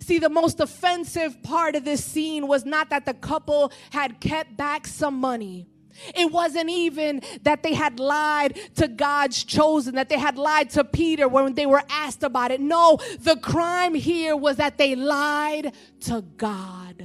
See, 0.00 0.18
the 0.18 0.28
most 0.28 0.58
offensive 0.58 1.42
part 1.42 1.76
of 1.76 1.84
this 1.84 2.04
scene 2.04 2.48
was 2.48 2.64
not 2.64 2.90
that 2.90 3.04
the 3.06 3.14
couple 3.14 3.72
had 3.90 4.20
kept 4.20 4.56
back 4.56 4.86
some 4.86 5.14
money. 5.14 5.68
It 6.14 6.32
wasn't 6.32 6.70
even 6.70 7.22
that 7.42 7.62
they 7.62 7.74
had 7.74 8.00
lied 8.00 8.58
to 8.76 8.88
God's 8.88 9.44
chosen, 9.44 9.94
that 9.96 10.08
they 10.08 10.18
had 10.18 10.38
lied 10.38 10.70
to 10.70 10.84
Peter 10.84 11.28
when 11.28 11.54
they 11.54 11.66
were 11.66 11.82
asked 11.88 12.22
about 12.22 12.50
it. 12.50 12.60
No, 12.60 12.98
the 13.20 13.36
crime 13.36 13.94
here 13.94 14.36
was 14.36 14.56
that 14.56 14.78
they 14.78 14.94
lied 14.94 15.74
to 16.00 16.22
God. 16.36 17.04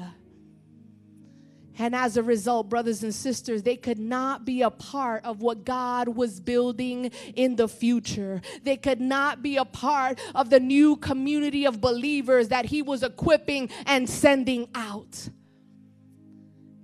And 1.78 1.96
as 1.96 2.18
a 2.18 2.24
result, 2.24 2.70
brothers 2.70 3.04
and 3.04 3.14
sisters, 3.14 3.64
they 3.64 3.76
could 3.76 4.00
not 4.00 4.46
be 4.46 4.62
a 4.62 4.70
part 4.70 5.26
of 5.26 5.42
what 5.42 5.66
God 5.66 6.10
was 6.10 6.40
building 6.40 7.12
in 7.36 7.56
the 7.56 7.68
future. 7.68 8.42
They 8.64 8.78
could 8.78 9.02
not 9.02 9.42
be 9.42 9.58
a 9.58 9.66
part 9.66 10.20
of 10.34 10.50
the 10.50 10.60
new 10.60 10.96
community 10.96 11.66
of 11.66 11.82
believers 11.82 12.50
that 12.50 12.66
He 12.66 12.82
was 12.82 13.04
equipping 13.04 13.70
and 13.86 14.10
sending 14.10 14.70
out. 14.74 15.30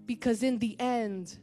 Because 0.05 0.43
in 0.43 0.59
the 0.59 0.77
end, 0.79 1.37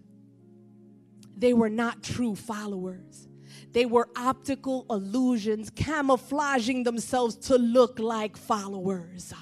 they 1.37 1.55
were 1.55 1.71
not 1.71 2.03
true 2.03 2.35
followers. 2.35 3.29
They 3.73 3.87
were 3.87 4.09
optical 4.17 4.87
illusions, 4.91 5.71
camouflaging 5.71 6.83
themselves 6.83 7.37
to 7.49 7.57
look 7.57 7.99
like 7.99 8.37
followers. 8.37 9.33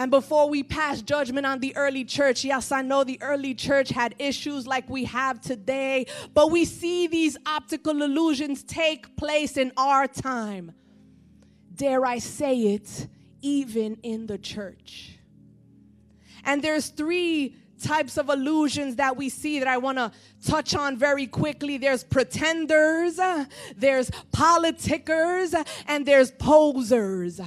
And 0.00 0.10
before 0.10 0.48
we 0.48 0.62
pass 0.62 1.02
judgment 1.02 1.44
on 1.44 1.60
the 1.60 1.76
early 1.76 2.06
church, 2.06 2.42
yes, 2.42 2.72
I 2.72 2.80
know 2.80 3.04
the 3.04 3.20
early 3.20 3.54
church 3.54 3.90
had 3.90 4.14
issues 4.18 4.66
like 4.66 4.88
we 4.88 5.04
have 5.04 5.42
today, 5.42 6.06
but 6.32 6.50
we 6.50 6.64
see 6.64 7.06
these 7.06 7.36
optical 7.44 8.00
illusions 8.00 8.62
take 8.62 9.14
place 9.16 9.58
in 9.58 9.72
our 9.76 10.06
time. 10.06 10.72
Dare 11.74 12.06
I 12.06 12.18
say 12.18 12.56
it, 12.72 13.08
even 13.42 13.98
in 14.02 14.26
the 14.26 14.38
church. 14.38 15.18
And 16.44 16.62
there's 16.62 16.88
three 16.88 17.56
types 17.78 18.16
of 18.16 18.30
illusions 18.30 18.96
that 18.96 19.18
we 19.18 19.28
see 19.28 19.58
that 19.58 19.68
I 19.68 19.76
want 19.76 19.98
to 19.98 20.12
touch 20.46 20.74
on 20.74 20.96
very 20.96 21.26
quickly. 21.26 21.76
There's 21.76 22.04
pretenders, 22.04 23.20
there's 23.76 24.10
politickers, 24.32 25.62
and 25.86 26.06
there's 26.06 26.30
posers. 26.30 27.38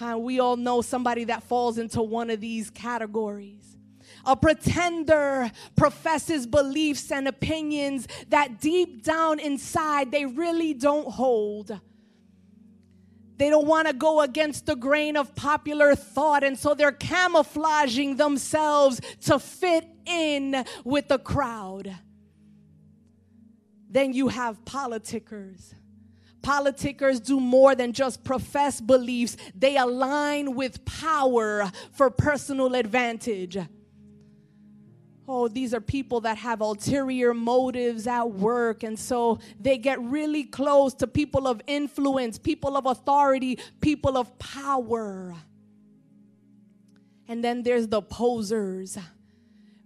We 0.00 0.40
all 0.40 0.56
know 0.56 0.80
somebody 0.82 1.24
that 1.24 1.42
falls 1.42 1.78
into 1.78 2.02
one 2.02 2.30
of 2.30 2.40
these 2.40 2.70
categories. 2.70 3.76
A 4.24 4.36
pretender 4.36 5.50
professes 5.76 6.46
beliefs 6.46 7.10
and 7.10 7.26
opinions 7.28 8.06
that 8.28 8.60
deep 8.60 9.02
down 9.02 9.38
inside 9.38 10.10
they 10.10 10.26
really 10.26 10.74
don't 10.74 11.08
hold. 11.08 11.80
They 13.36 13.48
don't 13.48 13.66
want 13.66 13.88
to 13.88 13.94
go 13.94 14.20
against 14.20 14.66
the 14.66 14.76
grain 14.76 15.16
of 15.16 15.34
popular 15.34 15.94
thought, 15.94 16.44
and 16.44 16.58
so 16.58 16.74
they're 16.74 16.92
camouflaging 16.92 18.16
themselves 18.16 19.00
to 19.22 19.38
fit 19.38 19.86
in 20.04 20.64
with 20.84 21.08
the 21.08 21.18
crowd. 21.18 21.96
Then 23.88 24.12
you 24.12 24.28
have 24.28 24.62
politickers 24.66 25.72
Politickers 26.42 27.22
do 27.22 27.38
more 27.38 27.74
than 27.74 27.92
just 27.92 28.24
profess 28.24 28.80
beliefs, 28.80 29.36
they 29.54 29.76
align 29.76 30.54
with 30.54 30.84
power 30.84 31.70
for 31.92 32.10
personal 32.10 32.74
advantage. 32.74 33.58
Oh, 35.32 35.46
these 35.46 35.72
are 35.74 35.80
people 35.80 36.22
that 36.22 36.38
have 36.38 36.60
ulterior 36.60 37.32
motives 37.34 38.08
at 38.08 38.32
work. 38.32 38.82
And 38.82 38.98
so 38.98 39.38
they 39.60 39.78
get 39.78 40.00
really 40.00 40.42
close 40.42 40.92
to 40.94 41.06
people 41.06 41.46
of 41.46 41.62
influence, 41.68 42.36
people 42.36 42.76
of 42.76 42.86
authority, 42.86 43.60
people 43.80 44.16
of 44.16 44.36
power. 44.40 45.34
And 47.28 47.44
then 47.44 47.62
there's 47.62 47.86
the 47.86 48.02
posers 48.02 48.98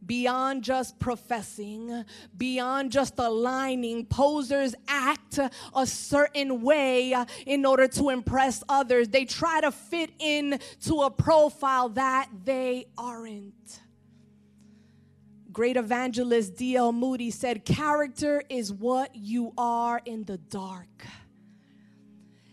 beyond 0.06 0.62
just 0.62 0.98
professing, 0.98 2.04
beyond 2.36 2.92
just 2.92 3.18
aligning. 3.18 4.06
Posers 4.06 4.74
act 4.88 5.38
a 5.74 5.86
certain 5.86 6.62
way 6.62 7.14
in 7.46 7.64
order 7.64 7.88
to 7.88 8.10
impress 8.10 8.62
others. 8.68 9.08
They 9.08 9.24
try 9.24 9.60
to 9.60 9.70
fit 9.70 10.10
in 10.18 10.58
to 10.84 11.02
a 11.02 11.10
profile 11.10 11.88
that 11.90 12.28
they 12.44 12.86
aren't. 12.96 13.80
Great 15.52 15.76
evangelist 15.76 16.56
D.L. 16.56 16.90
Moody 16.90 17.30
said, 17.30 17.64
Character 17.64 18.42
is 18.48 18.72
what 18.72 19.14
you 19.14 19.52
are 19.56 20.00
in 20.04 20.24
the 20.24 20.36
dark. 20.36 21.06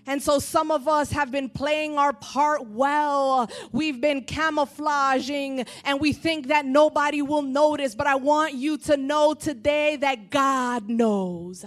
And 0.08 0.22
so 0.22 0.40
some 0.40 0.72
of 0.72 0.88
us 0.88 1.12
have 1.12 1.32
been 1.32 1.50
playing 1.50 1.98
our 1.98 2.12
part 2.12 2.68
well. 2.68 3.50
We've 3.72 4.02
been 4.02 4.24
camouflaging 4.24 5.66
and 5.86 6.00
we 6.00 6.12
think 6.12 6.48
that 6.48 6.66
nobody 6.66 7.22
will 7.22 7.44
notice. 7.44 7.94
But 7.94 8.08
I 8.08 8.16
want 8.16 8.56
you 8.56 8.78
to 8.80 8.98
know 8.98 9.34
today 9.34 9.98
that 9.98 10.32
God 10.32 10.90
knows. 10.90 11.66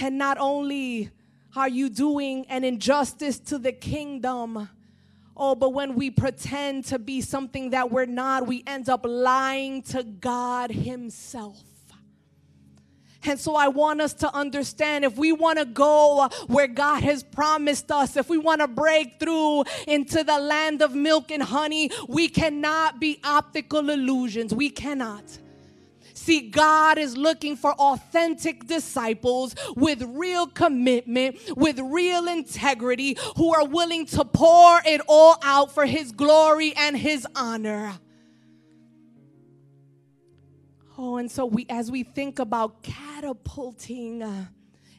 And 0.00 0.16
not 0.16 0.38
only 0.38 1.10
are 1.54 1.68
you 1.68 1.90
doing 1.90 2.46
an 2.48 2.64
injustice 2.64 3.38
to 3.38 3.58
the 3.58 3.72
kingdom, 3.72 4.70
oh, 5.36 5.54
but 5.54 5.74
when 5.74 5.94
we 5.94 6.10
pretend 6.10 6.86
to 6.86 6.98
be 6.98 7.20
something 7.20 7.70
that 7.70 7.90
we're 7.90 8.06
not, 8.06 8.46
we 8.46 8.64
end 8.66 8.88
up 8.88 9.04
lying 9.04 9.82
to 9.82 10.02
God 10.02 10.70
Himself. 10.70 11.71
And 13.24 13.38
so 13.38 13.54
I 13.54 13.68
want 13.68 14.00
us 14.00 14.14
to 14.14 14.34
understand 14.34 15.04
if 15.04 15.16
we 15.16 15.32
want 15.32 15.58
to 15.58 15.64
go 15.64 16.28
where 16.46 16.66
God 16.66 17.02
has 17.02 17.22
promised 17.22 17.90
us, 17.90 18.16
if 18.16 18.28
we 18.28 18.38
want 18.38 18.60
to 18.60 18.68
break 18.68 19.20
through 19.20 19.64
into 19.86 20.24
the 20.24 20.38
land 20.38 20.82
of 20.82 20.94
milk 20.94 21.30
and 21.30 21.42
honey, 21.42 21.90
we 22.08 22.28
cannot 22.28 23.00
be 23.00 23.20
optical 23.24 23.90
illusions. 23.90 24.54
We 24.54 24.70
cannot. 24.70 25.24
See, 26.14 26.50
God 26.50 26.98
is 26.98 27.16
looking 27.16 27.56
for 27.56 27.72
authentic 27.72 28.66
disciples 28.66 29.56
with 29.74 30.02
real 30.02 30.46
commitment, 30.46 31.36
with 31.56 31.80
real 31.80 32.28
integrity, 32.28 33.16
who 33.36 33.52
are 33.54 33.66
willing 33.66 34.06
to 34.06 34.24
pour 34.24 34.80
it 34.84 35.00
all 35.08 35.36
out 35.42 35.72
for 35.72 35.84
His 35.84 36.12
glory 36.12 36.74
and 36.76 36.96
His 36.96 37.26
honor. 37.34 37.94
Oh, 40.98 41.16
and 41.16 41.30
so 41.30 41.46
we, 41.46 41.66
as 41.68 41.90
we 41.90 42.02
think 42.02 42.38
about 42.38 42.82
catapulting, 42.82 44.22
uh, 44.22 44.46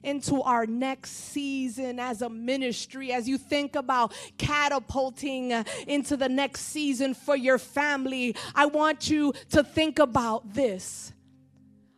into 0.04 0.42
our 0.42 0.66
next 0.66 1.12
season 1.12 2.00
as 2.00 2.22
a 2.22 2.30
ministry, 2.30 3.12
as 3.12 3.28
you 3.28 3.38
think 3.38 3.76
about 3.76 4.14
catapulting 4.38 5.54
uh, 5.54 5.64
into 5.88 6.18
the 6.18 6.30
next 6.30 6.62
season 6.62 7.14
for 7.14 7.36
your 7.36 7.58
family, 7.58 8.36
I 8.54 8.66
want 8.68 9.10
you 9.10 9.34
to 9.52 9.64
think 9.64 10.00
about 10.00 10.54
this. 10.54 11.14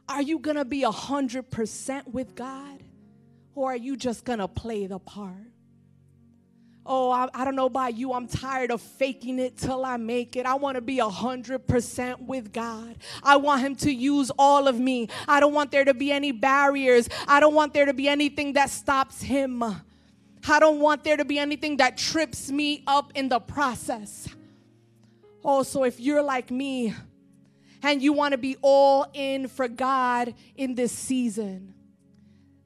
Are 0.07 0.21
you 0.21 0.39
going 0.39 0.57
to 0.57 0.65
be 0.65 0.83
100% 0.83 2.07
with 2.09 2.35
God? 2.35 2.83
Or 3.55 3.71
are 3.71 3.77
you 3.77 3.97
just 3.97 4.23
going 4.23 4.39
to 4.39 4.47
play 4.47 4.85
the 4.85 4.99
part? 4.99 5.33
Oh, 6.87 7.09
I, 7.09 7.27
I, 7.33 7.43
don't 7.45 7.55
know 7.55 7.65
about 7.65 7.97
you. 7.97 8.13
I'm 8.13 8.27
tired 8.27 8.69
of 8.69 8.79
faking 8.79 9.39
it 9.39 9.57
till 9.57 9.83
I 9.83 9.97
make 9.97 10.35
it. 10.35 10.45
I 10.45 10.53
want 10.53 10.75
to 10.75 10.81
be 10.81 10.97
100% 10.97 12.21
with 12.21 12.53
God. 12.53 12.97
I 13.23 13.37
want 13.37 13.61
Him 13.61 13.75
to 13.77 13.91
use 13.91 14.31
all 14.37 14.67
of 14.67 14.79
me. 14.79 15.09
I 15.27 15.39
don't 15.39 15.53
want 15.53 15.71
there 15.71 15.83
to 15.83 15.95
be 15.95 16.11
any 16.11 16.31
barriers. 16.31 17.09
I 17.27 17.39
don't 17.39 17.55
want 17.55 17.73
there 17.73 17.85
to 17.85 17.93
be 17.93 18.07
anything 18.07 18.53
that 18.53 18.69
stops 18.69 19.23
Him. 19.23 19.63
I 19.63 20.59
don't 20.59 20.79
want 20.79 21.03
there 21.03 21.17
to 21.17 21.25
be 21.25 21.39
anything 21.39 21.77
that 21.77 21.97
trips 21.97 22.51
me 22.51 22.83
up 22.85 23.11
in 23.15 23.29
the 23.29 23.39
process. 23.39 24.27
Oh, 25.43 25.63
so 25.63 25.85
if 25.85 25.99
you're 25.99 26.21
like 26.21 26.51
me 26.51 26.93
and 27.81 27.99
you 27.99 28.13
want 28.13 28.33
to 28.33 28.37
be 28.37 28.57
all 28.61 29.07
in 29.13 29.47
for 29.47 29.67
God 29.67 30.35
in 30.55 30.75
this 30.75 30.91
season, 30.91 31.73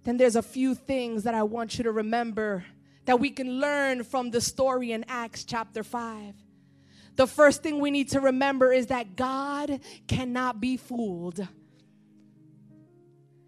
then 0.03 0.17
there's 0.17 0.35
a 0.35 0.41
few 0.41 0.75
things 0.75 1.23
that 1.23 1.33
I 1.33 1.43
want 1.43 1.77
you 1.77 1.85
to 1.85 1.91
remember 1.91 2.65
that 3.09 3.19
we 3.19 3.31
can 3.31 3.59
learn 3.59 4.03
from 4.03 4.29
the 4.29 4.39
story 4.39 4.91
in 4.91 5.03
Acts 5.07 5.43
chapter 5.43 5.81
5. 5.81 6.35
The 7.15 7.25
first 7.25 7.63
thing 7.63 7.79
we 7.79 7.89
need 7.89 8.09
to 8.09 8.19
remember 8.19 8.71
is 8.71 8.85
that 8.85 9.15
God 9.15 9.79
cannot 10.07 10.61
be 10.61 10.77
fooled. 10.77 11.47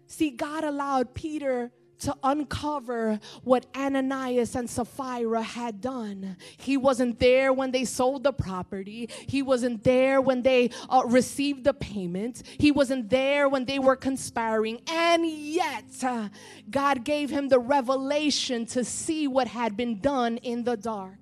See, 0.08 0.30
God 0.30 0.64
allowed 0.64 1.14
Peter 1.14 1.70
to 2.02 2.16
uncover 2.22 3.20
what 3.44 3.66
Ananias 3.76 4.54
and 4.54 4.68
Sapphira 4.68 5.42
had 5.42 5.80
done. 5.80 6.36
He 6.56 6.76
wasn't 6.76 7.18
there 7.18 7.52
when 7.52 7.70
they 7.70 7.84
sold 7.84 8.24
the 8.24 8.32
property, 8.32 9.08
he 9.26 9.42
wasn't 9.42 9.84
there 9.84 10.20
when 10.20 10.42
they 10.42 10.70
uh, 10.88 11.02
received 11.06 11.64
the 11.64 11.74
payment, 11.74 12.42
he 12.58 12.70
wasn't 12.70 13.10
there 13.10 13.48
when 13.48 13.64
they 13.64 13.78
were 13.78 13.96
conspiring, 13.96 14.80
and 14.88 15.26
yet 15.26 15.84
uh, 16.02 16.28
God 16.70 17.04
gave 17.04 17.30
him 17.30 17.48
the 17.48 17.58
revelation 17.58 18.66
to 18.66 18.84
see 18.84 19.28
what 19.28 19.48
had 19.48 19.76
been 19.76 20.00
done 20.00 20.38
in 20.38 20.64
the 20.64 20.76
dark. 20.76 21.18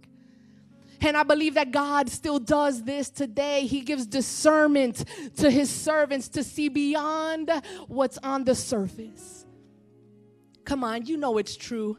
And 1.02 1.16
I 1.16 1.22
believe 1.22 1.54
that 1.54 1.70
God 1.70 2.10
still 2.10 2.38
does 2.38 2.84
this 2.84 3.08
today. 3.08 3.66
He 3.66 3.80
gives 3.80 4.06
discernment 4.06 5.04
to 5.36 5.50
his 5.50 5.70
servants 5.70 6.28
to 6.30 6.44
see 6.44 6.68
beyond 6.68 7.50
what's 7.88 8.18
on 8.18 8.44
the 8.44 8.54
surface. 8.54 9.39
Come 10.70 10.84
on, 10.84 11.04
you 11.04 11.16
know 11.16 11.36
it's 11.38 11.56
true. 11.56 11.98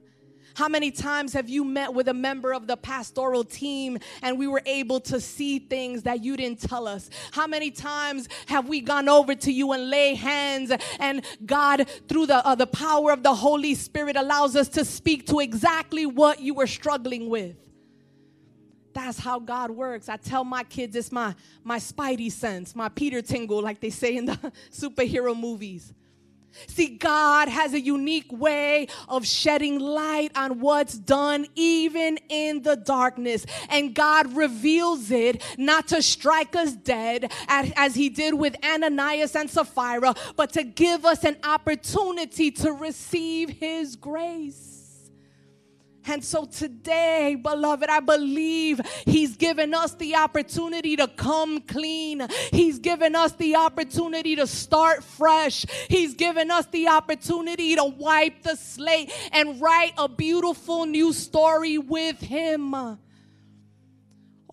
How 0.55 0.69
many 0.69 0.91
times 0.91 1.33
have 1.33 1.49
you 1.49 1.65
met 1.65 1.93
with 1.93 2.07
a 2.07 2.13
member 2.13 2.53
of 2.53 2.67
the 2.67 2.77
pastoral 2.77 3.43
team 3.43 3.97
and 4.21 4.39
we 4.39 4.47
were 4.47 4.61
able 4.65 5.01
to 5.01 5.19
see 5.19 5.59
things 5.59 6.03
that 6.03 6.23
you 6.23 6.37
didn't 6.37 6.61
tell 6.61 6.87
us? 6.87 7.09
How 7.33 7.47
many 7.47 7.69
times 7.69 8.29
have 8.45 8.69
we 8.69 8.79
gone 8.79 9.09
over 9.09 9.35
to 9.35 9.51
you 9.51 9.73
and 9.73 9.89
lay 9.89 10.15
hands 10.15 10.71
and 11.01 11.25
God, 11.45 11.85
through 12.07 12.27
the, 12.27 12.47
uh, 12.47 12.55
the 12.55 12.65
power 12.65 13.11
of 13.11 13.23
the 13.23 13.35
Holy 13.35 13.75
Spirit, 13.75 14.15
allows 14.15 14.55
us 14.55 14.69
to 14.69 14.85
speak 14.85 15.27
to 15.27 15.41
exactly 15.41 16.05
what 16.05 16.39
you 16.39 16.53
were 16.53 16.65
struggling 16.65 17.27
with? 17.27 17.57
That's 18.93 19.19
how 19.19 19.39
God 19.39 19.71
works. 19.71 20.07
I 20.07 20.15
tell 20.15 20.45
my 20.45 20.63
kids 20.63 20.95
it's 20.95 21.11
my, 21.11 21.35
my 21.65 21.77
spidey 21.77 22.31
sense, 22.31 22.73
my 22.73 22.87
Peter 22.87 23.21
tingle, 23.21 23.61
like 23.61 23.81
they 23.81 23.89
say 23.89 24.15
in 24.15 24.27
the 24.27 24.53
superhero 24.71 25.37
movies. 25.37 25.93
See, 26.67 26.97
God 26.97 27.47
has 27.47 27.73
a 27.73 27.79
unique 27.79 28.31
way 28.31 28.87
of 29.07 29.25
shedding 29.25 29.79
light 29.79 30.31
on 30.35 30.59
what's 30.59 30.97
done 30.97 31.47
even 31.55 32.17
in 32.29 32.61
the 32.61 32.75
darkness. 32.75 33.45
And 33.69 33.93
God 33.93 34.35
reveals 34.35 35.11
it 35.11 35.43
not 35.57 35.87
to 35.89 36.01
strike 36.01 36.55
us 36.55 36.73
dead 36.73 37.31
as, 37.47 37.95
he 37.95 38.09
did 38.09 38.33
with 38.33 38.55
Ananias 38.63 39.35
and 39.35 39.49
Sapphira, 39.49 40.15
but 40.37 40.53
to 40.53 40.63
give 40.63 41.05
us 41.05 41.23
an 41.23 41.35
opportunity 41.43 42.51
to 42.51 42.71
receive 42.71 43.49
his 43.49 43.95
grace. 43.95 44.70
And 46.05 46.23
so 46.23 46.45
today, 46.45 47.35
beloved, 47.41 47.89
I 47.89 47.99
believe 47.99 48.81
He's 49.05 49.35
given 49.35 49.73
us 49.73 49.93
the 49.95 50.15
opportunity 50.15 50.95
to 50.95 51.07
come 51.07 51.61
clean. 51.61 52.27
He's 52.51 52.79
given 52.79 53.15
us 53.15 53.33
the 53.33 53.55
opportunity 53.55 54.35
to 54.35 54.47
start 54.47 55.03
fresh. 55.03 55.65
He's 55.89 56.15
given 56.15 56.49
us 56.49 56.65
the 56.67 56.87
opportunity 56.87 57.75
to 57.75 57.85
wipe 57.85 58.43
the 58.43 58.55
slate 58.55 59.11
and 59.31 59.61
write 59.61 59.93
a 59.97 60.09
beautiful 60.09 60.85
new 60.85 61.13
story 61.13 61.77
with 61.77 62.19
Him. 62.19 62.73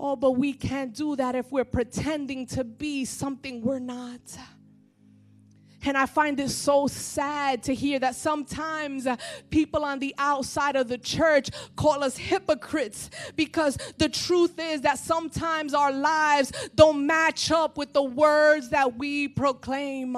Oh, 0.00 0.16
but 0.16 0.32
we 0.32 0.52
can't 0.52 0.94
do 0.94 1.16
that 1.16 1.34
if 1.34 1.50
we're 1.50 1.64
pretending 1.64 2.46
to 2.46 2.62
be 2.62 3.04
something 3.04 3.62
we're 3.62 3.80
not. 3.80 4.20
And 5.84 5.96
I 5.96 6.06
find 6.06 6.38
it 6.40 6.50
so 6.50 6.86
sad 6.86 7.62
to 7.64 7.74
hear 7.74 7.98
that 8.00 8.14
sometimes 8.14 9.06
uh, 9.06 9.16
people 9.50 9.84
on 9.84 9.98
the 9.98 10.14
outside 10.18 10.76
of 10.76 10.88
the 10.88 10.98
church 10.98 11.50
call 11.76 12.02
us 12.02 12.16
hypocrites 12.16 13.10
because 13.36 13.78
the 13.96 14.08
truth 14.08 14.58
is 14.58 14.80
that 14.82 14.98
sometimes 14.98 15.74
our 15.74 15.92
lives 15.92 16.52
don't 16.74 17.06
match 17.06 17.50
up 17.50 17.76
with 17.78 17.92
the 17.92 18.02
words 18.02 18.70
that 18.70 18.96
we 18.98 19.28
proclaim. 19.28 20.16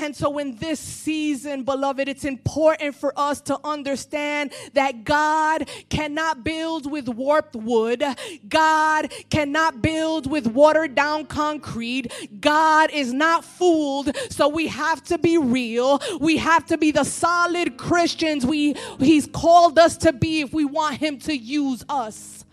And 0.00 0.14
so, 0.14 0.38
in 0.38 0.56
this 0.56 0.80
season, 0.80 1.64
beloved, 1.64 2.08
it's 2.08 2.24
important 2.24 2.94
for 2.94 3.12
us 3.16 3.40
to 3.42 3.58
understand 3.64 4.52
that 4.74 5.04
God 5.04 5.68
cannot 5.88 6.44
build 6.44 6.90
with 6.90 7.08
warped 7.08 7.56
wood, 7.56 8.04
God 8.48 9.12
cannot 9.30 9.82
build 9.82 10.30
with 10.30 10.46
watered 10.46 10.94
down 10.94 11.26
concrete. 11.26 12.12
God 12.40 12.90
is 12.92 13.12
not 13.12 13.44
fooled. 13.44 14.16
So, 14.30 14.48
we 14.48 14.68
have 14.68 15.02
to 15.04 15.18
be 15.18 15.38
real. 15.38 16.00
We 16.20 16.36
have 16.38 16.66
to 16.66 16.78
be 16.78 16.90
the 16.90 17.04
solid 17.04 17.76
Christians 17.76 18.46
we, 18.46 18.74
He's 18.98 19.26
called 19.26 19.78
us 19.78 19.96
to 19.98 20.12
be 20.12 20.40
if 20.40 20.52
we 20.52 20.64
want 20.64 20.96
Him 20.96 21.18
to 21.20 21.36
use 21.36 21.84
us. 21.88 22.44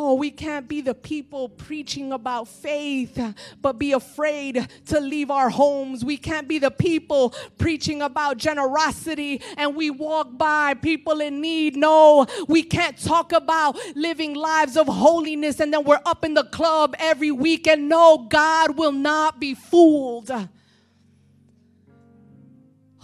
Oh, 0.00 0.14
we 0.14 0.30
can't 0.30 0.68
be 0.68 0.80
the 0.80 0.94
people 0.94 1.48
preaching 1.48 2.12
about 2.12 2.46
faith, 2.46 3.20
but 3.60 3.80
be 3.80 3.92
afraid 3.92 4.68
to 4.86 5.00
leave 5.00 5.28
our 5.28 5.50
homes. 5.50 6.04
We 6.04 6.16
can't 6.16 6.46
be 6.46 6.60
the 6.60 6.70
people 6.70 7.34
preaching 7.58 8.00
about 8.00 8.36
generosity 8.36 9.42
and 9.56 9.74
we 9.74 9.90
walk 9.90 10.38
by 10.38 10.74
people 10.74 11.20
in 11.20 11.40
need. 11.40 11.76
No, 11.76 12.26
we 12.46 12.62
can't 12.62 12.96
talk 12.96 13.32
about 13.32 13.76
living 13.96 14.34
lives 14.34 14.76
of 14.76 14.86
holiness 14.86 15.58
and 15.58 15.74
then 15.74 15.82
we're 15.82 16.00
up 16.06 16.24
in 16.24 16.34
the 16.34 16.44
club 16.44 16.94
every 17.00 17.32
weekend. 17.32 17.88
No, 17.88 18.26
God 18.30 18.78
will 18.78 18.92
not 18.92 19.40
be 19.40 19.54
fooled. 19.54 20.30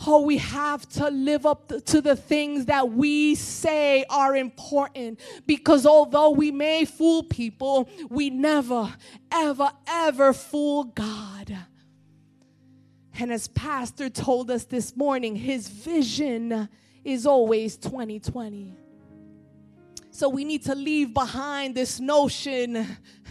Oh, 0.07 0.23
we 0.23 0.39
have 0.39 0.89
to 0.91 1.09
live 1.09 1.47
up 1.47 1.73
to 1.87 2.01
the 2.01 2.17
things 2.17 2.67
that 2.67 2.91
we 2.91 3.35
say 3.35 4.05
are 4.11 4.37
important 4.37 5.21
because 5.47 5.87
although 5.87 6.31
we 6.31 6.51
may 6.51 6.85
fool 6.85 7.23
people, 7.23 7.89
we 8.11 8.29
never, 8.31 8.93
ever, 9.33 9.71
ever 9.87 10.33
fool 10.33 10.85
God. 10.85 11.57
And 13.19 13.33
as 13.33 13.49
Pastor 13.49 14.11
told 14.11 14.51
us 14.51 14.65
this 14.65 14.97
morning, 14.97 15.37
his 15.37 15.69
vision 15.69 16.69
is 17.05 17.27
always 17.27 17.77
2020. 17.77 18.75
So 20.11 20.29
we 20.29 20.45
need 20.45 20.65
to 20.65 20.75
leave 20.75 21.13
behind 21.13 21.75
this 21.75 21.99
notion 21.99 22.87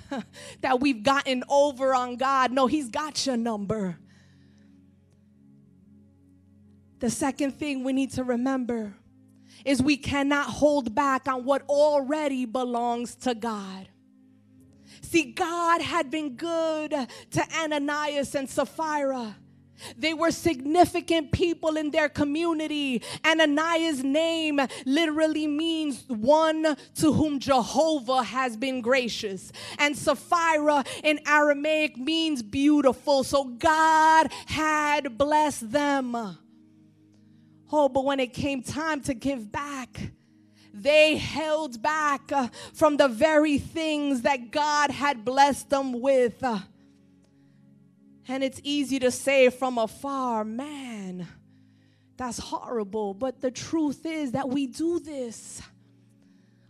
that 0.62 0.80
we've 0.80 1.02
gotten 1.02 1.44
over 1.50 1.96
on 1.96 2.18
God. 2.18 2.52
No, 2.52 2.68
He's 2.68 2.90
got 2.90 3.26
your 3.26 3.38
number. 3.38 3.98
The 7.04 7.10
second 7.10 7.52
thing 7.60 7.84
we 7.84 7.92
need 7.92 8.12
to 8.12 8.24
remember 8.24 8.94
is 9.66 9.82
we 9.82 9.98
cannot 9.98 10.46
hold 10.46 10.96
back 10.96 11.28
on 11.28 11.44
what 11.44 11.63
already 11.63 12.46
belongs 12.46 13.16
to 13.16 13.36
God. 13.36 13.89
See, 15.02 15.34
God 15.34 15.82
had 15.82 16.10
been 16.10 16.38
good 16.38 16.92
to 16.92 17.44
Ananias 17.60 18.34
and 18.36 18.50
Sapphira. 18.50 19.36
They 19.98 20.13
were 20.13 20.32
significant 20.32 21.34
people 21.34 21.76
in 21.76 21.92
their 21.92 22.08
community. 22.08 23.02
Ananias' 23.26 24.02
name 24.02 24.62
literally 24.86 25.46
means 25.46 26.06
one 26.08 26.78
to 26.96 27.12
whom 27.12 27.39
Jehovah 27.39 28.24
has 28.24 28.56
been 28.56 28.80
gracious. 28.80 29.52
And 29.78 29.98
Sapphira 29.98 30.86
in 31.04 31.20
Aramaic 31.28 31.98
means 31.98 32.42
beautiful. 32.42 33.26
So 33.26 33.44
God 33.44 34.32
had 34.46 35.18
blessed 35.18 35.70
them. 35.70 36.38
Oh, 37.76 37.90
but 37.90 38.06
when 38.06 38.20
it 38.20 38.34
came 38.34 38.62
time 38.62 39.02
to 39.02 39.16
give 39.16 39.52
back, 39.52 40.12
they 40.76 41.18
held 41.18 41.82
back 41.82 42.32
uh, 42.32 42.50
from 42.72 42.98
the 42.98 43.08
very 43.08 43.58
things 43.58 44.22
that 44.22 44.52
God 44.52 44.92
had 44.92 45.26
blessed 45.26 45.72
them 45.72 46.00
with. 46.00 46.44
Uh, 46.44 46.60
and 48.28 48.44
it's 48.44 48.62
easy 48.64 49.00
to 49.00 49.10
say 49.10 49.50
from 49.50 49.80
afar, 49.80 50.44
man, 50.44 51.28
that's 52.16 52.38
horrible. 52.38 53.16
But 53.16 53.42
the 53.42 53.50
truth 53.50 54.06
is 54.06 54.34
that 54.34 54.50
we 54.50 54.68
do 54.68 55.00
this. 55.00 55.60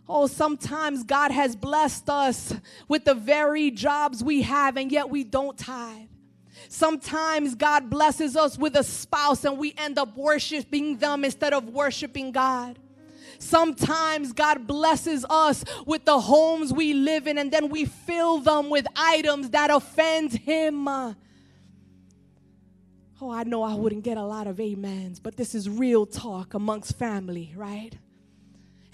Oh, 0.08 0.26
sometimes 0.26 1.02
God 1.02 1.32
has 1.32 1.54
blessed 1.54 2.08
us 2.08 2.54
with 2.88 3.04
the 3.04 3.14
very 3.14 3.70
jobs 3.70 4.24
we 4.24 4.40
have, 4.40 4.78
and 4.78 4.90
yet 4.90 5.10
we 5.10 5.22
don't 5.22 5.58
tithe. 5.58 6.08
Sometimes 6.68 7.54
God 7.54 7.90
blesses 7.90 8.36
us 8.36 8.58
with 8.58 8.76
a 8.76 8.84
spouse, 8.84 9.44
and 9.44 9.58
we 9.58 9.74
end 9.76 9.98
up 9.98 10.16
worshiping 10.16 10.98
them 10.98 11.24
instead 11.24 11.52
of 11.52 11.68
worshiping 11.68 12.32
God. 12.32 12.78
Sometimes 13.38 14.32
God 14.32 14.66
blesses 14.66 15.24
us 15.28 15.64
with 15.86 16.04
the 16.04 16.20
homes 16.20 16.72
we 16.72 16.94
live 16.94 17.26
in, 17.26 17.38
and 17.38 17.50
then 17.52 17.68
we 17.68 17.84
fill 17.84 18.38
them 18.38 18.70
with 18.70 18.86
items 18.96 19.50
that 19.50 19.70
offend 19.70 20.32
Him. 20.32 20.88
Oh, 20.88 21.14
I 23.30 23.44
know 23.44 23.62
I 23.62 23.74
wouldn't 23.74 24.02
get 24.02 24.16
a 24.16 24.22
lot 24.22 24.46
of 24.46 24.60
amens, 24.60 25.20
but 25.20 25.36
this 25.36 25.54
is 25.54 25.68
real 25.68 26.06
talk 26.06 26.54
amongst 26.54 26.98
family, 26.98 27.52
right? 27.56 27.94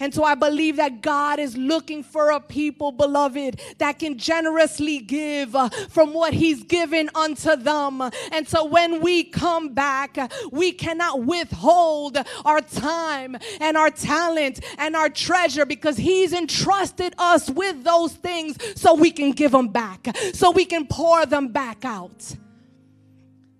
And 0.01 0.15
so 0.15 0.25
I 0.25 0.35
believe 0.35 0.77
that 0.77 1.03
God 1.03 1.39
is 1.39 1.57
looking 1.57 2.03
for 2.03 2.31
a 2.31 2.41
people, 2.41 2.91
beloved, 2.91 3.61
that 3.79 3.99
can 3.99 4.19
generously 4.19 4.99
give 4.99 5.55
uh, 5.55 5.69
from 5.91 6.15
what 6.15 6.33
He's 6.33 6.65
given 6.65 7.11
unto 7.15 7.55
them. 7.55 8.01
And 8.33 8.49
so 8.49 8.65
when 8.65 9.03
we 9.03 9.25
come 9.25 9.75
back, 9.75 10.19
we 10.51 10.73
cannot 10.73 11.25
withhold 11.25 12.17
our 12.45 12.63
time 12.63 13.37
and 13.61 13.77
our 13.77 13.91
talent 13.91 14.61
and 14.79 14.97
our 14.97 15.11
treasure 15.11 15.67
because 15.67 15.99
He's 15.99 16.33
entrusted 16.33 17.15
us 17.19 17.51
with 17.51 17.85
those 17.85 18.15
things 18.15 18.57
so 18.81 18.95
we 18.95 19.11
can 19.11 19.33
give 19.33 19.53
them 19.53 19.69
back, 19.69 20.17
so 20.33 20.51
we 20.51 20.65
can 20.65 20.87
pour 20.87 21.27
them 21.27 21.49
back 21.49 21.85
out. 21.85 22.37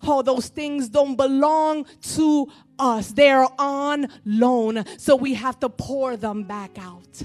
Oh, 0.03 0.23
those 0.23 0.49
things 0.49 0.89
don't 0.89 1.17
belong 1.17 1.87
to 2.15 2.49
us. 2.79 3.13
They're 3.13 3.47
on 3.59 4.09
loan. 4.25 4.85
So 4.97 5.17
we 5.17 5.35
have 5.35 5.61
to 5.61 5.69
pour 5.69 6.17
them 6.17 6.45
back 6.45 6.79
out. 6.79 7.23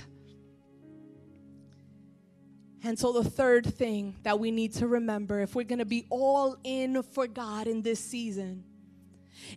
And 2.85 2.99
so, 2.99 3.11
the 3.11 3.27
third 3.27 3.65
thing 3.65 4.15
that 4.21 4.39
we 4.39 4.51
need 4.51 4.73
to 4.73 4.87
remember 4.87 5.39
if 5.39 5.55
we're 5.55 5.63
going 5.63 5.79
to 5.79 5.85
be 5.85 6.05
all 6.11 6.55
in 6.63 7.01
for 7.01 7.25
God 7.25 7.65
in 7.65 7.81
this 7.81 7.99
season 7.99 8.63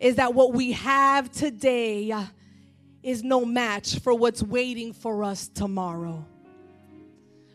is 0.00 0.16
that 0.16 0.32
what 0.32 0.54
we 0.54 0.72
have 0.72 1.30
today 1.30 2.14
is 3.02 3.22
no 3.22 3.44
match 3.44 3.98
for 3.98 4.14
what's 4.14 4.42
waiting 4.42 4.94
for 4.94 5.22
us 5.24 5.46
tomorrow. 5.48 6.24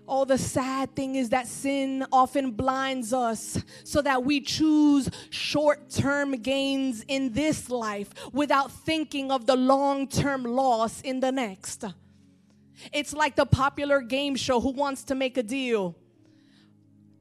Oh, 0.07 0.25
the 0.25 0.37
sad 0.37 0.95
thing 0.95 1.15
is 1.15 1.29
that 1.29 1.47
sin 1.47 2.05
often 2.11 2.51
blinds 2.51 3.13
us 3.13 3.63
so 3.85 4.01
that 4.01 4.23
we 4.23 4.41
choose 4.41 5.09
short 5.29 5.89
term 5.89 6.33
gains 6.41 7.05
in 7.07 7.31
this 7.31 7.69
life 7.69 8.09
without 8.33 8.71
thinking 8.71 9.31
of 9.31 9.45
the 9.45 9.55
long 9.55 10.07
term 10.07 10.43
loss 10.43 10.99
in 11.01 11.21
the 11.21 11.31
next. 11.31 11.85
It's 12.91 13.13
like 13.13 13.35
the 13.35 13.45
popular 13.45 14.01
game 14.01 14.35
show 14.35 14.59
Who 14.59 14.71
Wants 14.71 15.05
to 15.05 15.15
Make 15.15 15.37
a 15.37 15.43
Deal, 15.43 15.95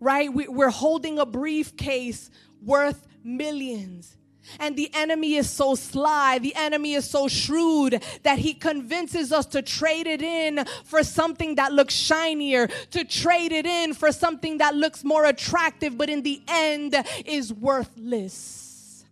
right? 0.01 0.33
We're 0.33 0.71
holding 0.71 1.21
a 1.21 1.27
briefcase 1.27 2.31
worth 2.61 3.07
millions. 3.23 4.17
And 4.59 4.77
the 4.77 4.91
enemy 4.95 5.35
is 5.37 5.49
so 5.49 5.75
sly, 5.75 6.39
the 6.39 6.55
enemy 6.55 6.95
is 6.95 7.09
so 7.09 7.29
shrewd 7.29 8.03
that 8.23 8.39
he 8.39 8.55
convinces 8.55 9.33
us 9.33 9.47
to 9.47 9.63
trade 9.63 10.07
it 10.07 10.23
in 10.23 10.65
for 10.85 11.03
something 11.03 11.55
that 11.57 11.73
looks 11.73 11.95
shinier, 11.95 12.67
to 12.67 13.05
trade 13.05 13.53
it 13.53 13.67
in 13.67 13.95
for 13.95 14.13
something 14.13 14.59
that 14.59 14.75
looks 14.75 15.05
more 15.05 15.25
attractive, 15.25 15.97
but 15.97 16.11
in 16.11 16.23
the 16.23 16.43
end 16.49 16.95
is 17.25 17.53
worthless. 17.53 19.05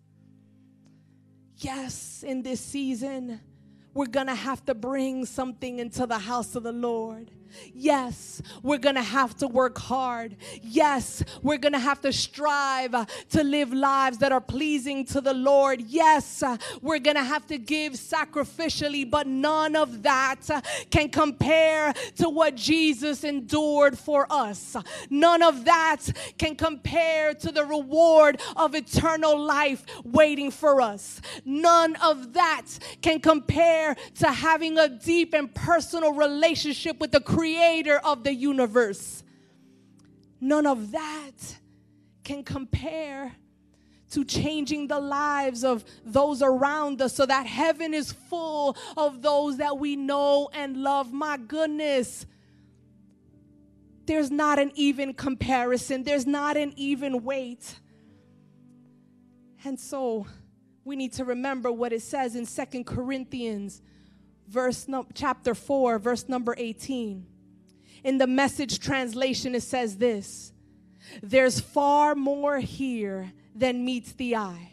Yes, 1.57 2.25
in 2.27 2.43
this 2.43 2.61
season, 2.61 3.41
we're 3.93 4.07
gonna 4.07 4.35
have 4.35 4.65
to 4.67 4.75
bring 4.75 5.27
something 5.27 5.79
into 5.79 6.07
the 6.07 6.19
house 6.19 6.55
of 6.55 6.63
the 6.63 6.73
Lord. 6.73 7.31
Yes, 7.73 8.43
we're 8.63 8.79
gonna 8.79 9.03
have 9.03 9.37
to 9.39 9.49
work 9.49 9.79
hard. 9.79 10.37
Yes, 10.63 11.23
we're 11.43 11.59
gonna 11.59 11.79
have 11.79 12.01
to 12.03 12.13
strive 12.13 12.95
to 13.31 13.45
live 13.45 13.73
lives 13.73 14.19
that 14.19 14.33
are 14.33 14.41
pleasing 14.41 15.05
to 15.07 15.21
the 15.21 15.35
Lord. 15.35 15.83
Yes, 15.83 16.43
we're 16.83 16.99
gonna 16.99 17.25
have 17.25 17.47
to 17.49 17.59
give 17.59 17.95
sacrificially, 17.95 19.09
but 19.09 19.27
none 19.27 19.77
of 19.77 20.03
that 20.03 20.41
can 20.91 21.09
compare 21.09 21.93
to 22.17 22.29
what 22.29 22.55
Jesus 22.57 23.25
endured 23.25 23.99
for 23.99 24.27
us. 24.31 24.77
None 25.09 25.43
of 25.43 25.65
that 25.65 25.99
can 26.39 26.57
compare 26.57 27.35
to 27.35 27.53
the 27.53 27.65
reward 27.65 28.41
of 28.57 28.75
eternal 28.75 29.39
life 29.39 29.85
waiting 30.05 30.51
for 30.51 30.81
us. 30.81 31.21
None 31.45 31.97
of 31.97 32.33
that 32.35 32.67
can 33.03 33.21
compare 33.21 33.97
to 34.19 34.31
having 34.31 34.79
a 34.79 34.89
deep 34.89 35.35
and 35.35 35.53
personal 35.55 36.13
relationship 36.13 36.99
with 37.01 37.13
the 37.13 37.21
creator 37.41 37.99
of 38.05 38.23
the 38.23 38.35
universe. 38.35 39.25
None 40.43 40.67
of 40.67 40.93
that 40.93 41.57
can 42.23 42.45
compare 42.45 43.33
to 44.11 44.25
changing 44.27 44.89
the 44.89 45.01
lives 45.01 45.65
of 45.65 45.83
those 46.05 46.43
around 46.43 47.01
us 47.01 47.15
so 47.15 47.25
that 47.25 47.47
heaven 47.47 47.95
is 47.95 48.13
full 48.13 48.77
of 48.95 49.23
those 49.23 49.57
that 49.57 49.79
we 49.79 49.97
know 49.97 50.51
and 50.53 50.77
love. 50.83 51.15
My 51.15 51.39
goodness. 51.39 52.27
There's 54.05 54.31
not 54.31 54.59
an 54.59 54.73
even 54.75 55.15
comparison, 55.15 56.03
there's 56.03 56.27
not 56.27 56.59
an 56.59 56.75
even 56.77 57.25
weight. 57.25 57.75
And 59.65 59.81
so 59.81 60.27
we 60.85 60.95
need 60.95 61.15
to 61.15 61.25
remember 61.25 61.73
what 61.73 61.95
it 61.95 62.03
says 62.03 62.37
in 62.37 62.45
Second 62.45 62.85
Corinthians 62.85 63.81
verse 64.51 64.89
no, 64.89 65.07
chapter 65.15 65.55
4 65.55 65.99
verse 65.99 66.29
number 66.29 66.55
18 66.59 67.27
in 68.05 68.19
the 68.19 68.27
message 68.27 68.81
translation, 68.81 69.55
it 69.55 69.63
says 69.63 69.97
this 69.97 70.53
There's 71.23 71.61
far 71.61 72.15
more 72.15 72.59
here 72.59 73.33
than 73.55 73.85
meets 73.85 74.13
the 74.13 74.37
eye. 74.37 74.73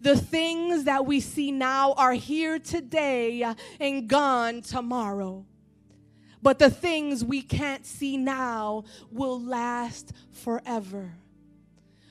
The 0.00 0.16
things 0.16 0.84
that 0.84 1.06
we 1.06 1.20
see 1.20 1.50
now 1.50 1.92
are 1.94 2.12
here 2.12 2.58
today 2.58 3.54
and 3.80 4.08
gone 4.08 4.62
tomorrow. 4.62 5.44
But 6.40 6.58
the 6.58 6.70
things 6.70 7.24
we 7.24 7.42
can't 7.42 7.84
see 7.86 8.16
now 8.16 8.84
will 9.10 9.40
last 9.40 10.12
forever. 10.30 11.14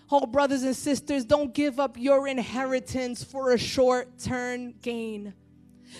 Oh, 0.09 0.25
brothers 0.25 0.63
and 0.63 0.75
sisters, 0.75 1.23
don't 1.23 1.53
give 1.53 1.79
up 1.79 1.97
your 1.97 2.27
inheritance 2.27 3.23
for 3.23 3.51
a 3.51 3.57
short 3.57 4.19
term 4.19 4.73
gain. 4.81 5.33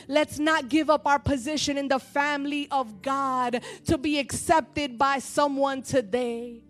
Let's 0.07 0.39
not 0.39 0.69
give 0.69 0.89
up 0.89 1.05
our 1.05 1.19
position 1.19 1.77
in 1.77 1.87
the 1.87 1.99
family 1.99 2.67
of 2.71 3.01
God 3.01 3.61
to 3.85 3.97
be 3.97 4.19
accepted 4.19 4.97
by 4.97 5.19
someone 5.19 5.81
today. 5.81 6.63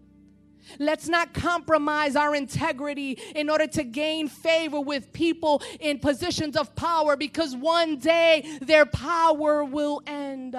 Let's 0.80 1.08
not 1.08 1.34
compromise 1.34 2.16
our 2.16 2.36
integrity 2.36 3.18
in 3.36 3.50
order 3.50 3.68
to 3.68 3.84
gain 3.84 4.28
favor 4.28 4.80
with 4.80 5.12
people 5.12 5.62
in 5.80 6.00
positions 6.00 6.56
of 6.56 6.76
power 6.76 7.16
because 7.16 7.56
one 7.56 7.98
day 7.98 8.58
their 8.62 8.86
power 8.86 9.64
will 9.64 10.02
end. 10.06 10.56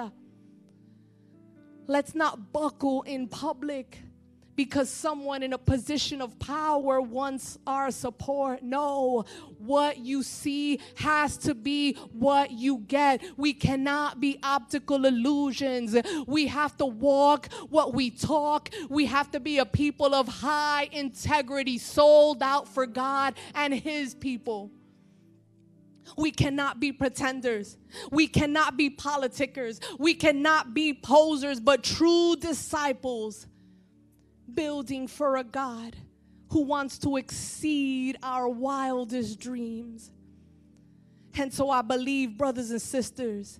Let's 1.87 2.15
not 2.15 2.53
buckle 2.53 3.01
in 3.03 3.27
public 3.27 4.02
because 4.55 4.89
someone 4.89 5.43
in 5.43 5.53
a 5.53 5.57
position 5.57 6.21
of 6.21 6.37
power 6.39 7.01
wants 7.01 7.57
our 7.65 7.91
support. 7.91 8.63
No, 8.63 9.25
what 9.57 9.97
you 9.97 10.23
see 10.23 10.79
has 10.95 11.37
to 11.37 11.55
be 11.55 11.93
what 12.11 12.51
you 12.51 12.79
get. 12.79 13.23
We 13.37 13.53
cannot 13.53 14.19
be 14.19 14.39
optical 14.43 15.05
illusions. 15.05 15.95
We 16.27 16.47
have 16.47 16.77
to 16.77 16.85
walk 16.85 17.51
what 17.69 17.93
we 17.93 18.09
talk. 18.09 18.69
We 18.89 19.05
have 19.07 19.31
to 19.31 19.39
be 19.39 19.59
a 19.59 19.65
people 19.65 20.13
of 20.13 20.27
high 20.27 20.89
integrity, 20.91 21.77
sold 21.77 22.43
out 22.43 22.67
for 22.67 22.85
God 22.85 23.35
and 23.55 23.73
His 23.73 24.13
people. 24.13 24.71
We 26.17 26.31
cannot 26.31 26.79
be 26.79 26.91
pretenders. 26.91 27.77
We 28.11 28.27
cannot 28.27 28.77
be 28.77 28.89
politickers. 28.89 29.79
We 29.97 30.13
cannot 30.13 30.73
be 30.73 30.93
posers, 30.93 31.59
but 31.59 31.83
true 31.83 32.35
disciples 32.35 33.47
building 34.55 35.07
for 35.07 35.37
a 35.37 35.43
God 35.43 35.95
who 36.49 36.61
wants 36.61 36.97
to 36.99 37.17
exceed 37.17 38.17
our 38.21 38.47
wildest 38.47 39.39
dreams. 39.39 40.11
And 41.35 41.51
so 41.51 41.69
I 41.69 41.81
believe, 41.81 42.37
brothers 42.37 42.69
and 42.71 42.81
sisters, 42.81 43.59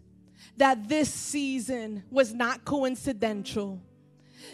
that 0.58 0.88
this 0.88 1.12
season 1.12 2.04
was 2.12 2.34
not 2.34 2.66
coincidental 2.66 3.82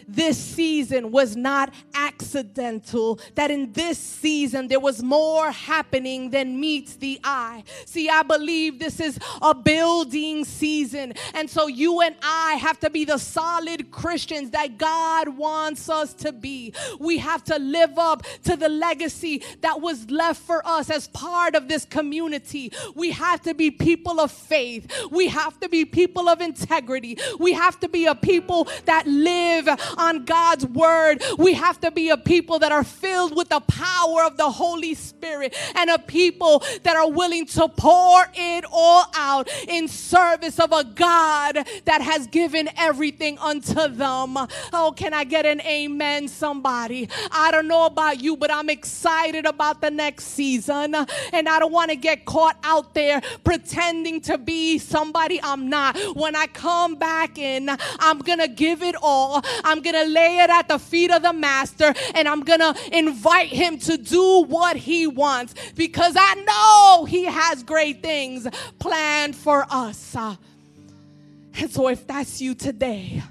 this 0.06 0.38
season 0.38 1.10
was 1.10 1.36
not 1.36 1.72
accidental, 1.94 3.20
that 3.34 3.50
in 3.50 3.72
this 3.72 3.98
season 3.98 4.68
there 4.68 4.80
was 4.80 5.02
more 5.02 5.50
happening 5.50 6.30
than 6.30 6.58
meets 6.58 6.96
the 6.96 7.20
eye. 7.24 7.64
See, 7.86 8.08
I 8.08 8.22
believe 8.22 8.78
this 8.78 9.00
is 9.00 9.18
a 9.42 9.54
building 9.54 10.44
season. 10.44 11.14
And 11.34 11.48
so 11.48 11.66
you 11.66 12.00
and 12.00 12.14
I 12.22 12.54
have 12.54 12.78
to 12.80 12.90
be 12.90 13.04
the 13.04 13.18
solid 13.18 13.90
Christians 13.90 14.50
that 14.50 14.78
God 14.78 15.28
wants 15.28 15.88
us 15.88 16.14
to 16.14 16.32
be. 16.32 16.72
We 16.98 17.18
have 17.18 17.44
to 17.44 17.58
live 17.58 17.98
up 17.98 18.24
to 18.44 18.56
the 18.56 18.68
legacy 18.68 19.42
that 19.60 19.80
was 19.80 20.10
left 20.10 20.42
for 20.42 20.66
us 20.66 20.90
as 20.90 21.08
part 21.08 21.54
of 21.54 21.68
this 21.68 21.84
community. 21.84 22.72
We 22.94 23.10
have 23.12 23.42
to 23.42 23.54
be 23.54 23.70
people 23.70 24.20
of 24.20 24.30
faith. 24.30 24.90
We 25.10 25.28
have 25.28 25.58
to 25.60 25.68
be 25.68 25.84
people 25.84 26.28
of 26.28 26.40
integrity. 26.40 27.18
We 27.38 27.52
have 27.52 27.78
to 27.80 27.88
be 27.88 28.06
a 28.06 28.14
people 28.14 28.68
that 28.84 29.06
live 29.06 29.68
on 29.96 30.24
God's 30.24 30.66
word. 30.66 31.22
We 31.38 31.54
have 31.54 31.80
to 31.80 31.90
be 31.90 32.10
a 32.10 32.16
people 32.16 32.58
that 32.60 32.72
are 32.72 32.84
filled 32.84 33.36
with 33.36 33.48
the 33.48 33.60
power 33.60 34.24
of 34.24 34.36
the 34.36 34.50
Holy 34.50 34.94
Spirit 34.94 35.56
and 35.74 35.90
a 35.90 35.98
people 35.98 36.62
that 36.82 36.96
are 36.96 37.10
willing 37.10 37.46
to 37.46 37.68
pour 37.68 38.26
it 38.34 38.64
all 38.70 39.06
out 39.14 39.48
in 39.68 39.88
service 39.88 40.58
of 40.58 40.72
a 40.72 40.84
God 40.84 41.66
that 41.84 42.00
has 42.00 42.26
given 42.26 42.68
everything 42.76 43.38
unto 43.38 43.88
them. 43.88 44.36
Oh, 44.72 44.92
can 44.96 45.14
I 45.14 45.24
get 45.24 45.46
an 45.46 45.60
amen, 45.62 46.28
somebody? 46.28 47.08
I 47.30 47.50
don't 47.50 47.68
know 47.68 47.86
about 47.86 48.20
you, 48.20 48.36
but 48.36 48.50
I'm 48.50 48.70
excited 48.70 49.46
about 49.46 49.80
the 49.80 49.90
next 49.90 50.24
season. 50.26 50.94
And 51.32 51.48
I 51.48 51.58
don't 51.58 51.72
want 51.72 51.90
to 51.90 51.96
get 51.96 52.24
caught 52.24 52.56
out 52.62 52.94
there 52.94 53.20
pretending 53.44 54.20
to 54.22 54.38
be 54.38 54.78
somebody 54.78 55.40
I'm 55.42 55.68
not. 55.68 55.96
When 56.14 56.36
I 56.36 56.46
come 56.46 56.96
back 56.96 57.38
in, 57.38 57.70
I'm 57.98 58.18
going 58.18 58.38
to 58.38 58.48
give 58.48 58.82
it 58.82 58.96
all. 59.00 59.42
I'm 59.70 59.82
going 59.82 59.94
to 59.94 60.10
lay 60.12 60.38
it 60.38 60.50
at 60.50 60.68
the 60.68 60.78
feet 60.78 61.10
of 61.10 61.22
the 61.22 61.32
master 61.32 61.94
and 62.14 62.28
I'm 62.28 62.42
going 62.42 62.60
to 62.60 62.74
invite 62.92 63.48
him 63.48 63.78
to 63.80 63.96
do 63.96 64.44
what 64.44 64.76
he 64.76 65.06
wants 65.06 65.54
because 65.76 66.14
I 66.18 66.34
know 66.34 67.04
he 67.04 67.24
has 67.24 67.62
great 67.62 68.02
things 68.02 68.46
planned 68.78 69.36
for 69.36 69.66
us. 69.70 70.16
And 70.16 71.70
so, 71.70 71.88
if 71.88 72.06
that's 72.06 72.40
you 72.40 72.54
today, 72.54 73.22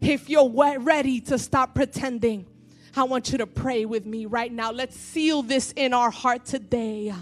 if 0.00 0.28
you're 0.28 0.50
ready 0.80 1.20
to 1.22 1.38
stop 1.38 1.74
pretending, 1.74 2.46
I 2.96 3.04
want 3.04 3.32
you 3.32 3.38
to 3.38 3.46
pray 3.46 3.84
with 3.84 4.04
me 4.04 4.26
right 4.26 4.52
now. 4.52 4.70
Let's 4.70 4.96
seal 4.96 5.42
this 5.42 5.72
in 5.72 5.94
our 5.94 6.10
heart 6.10 6.44
today 6.44 7.14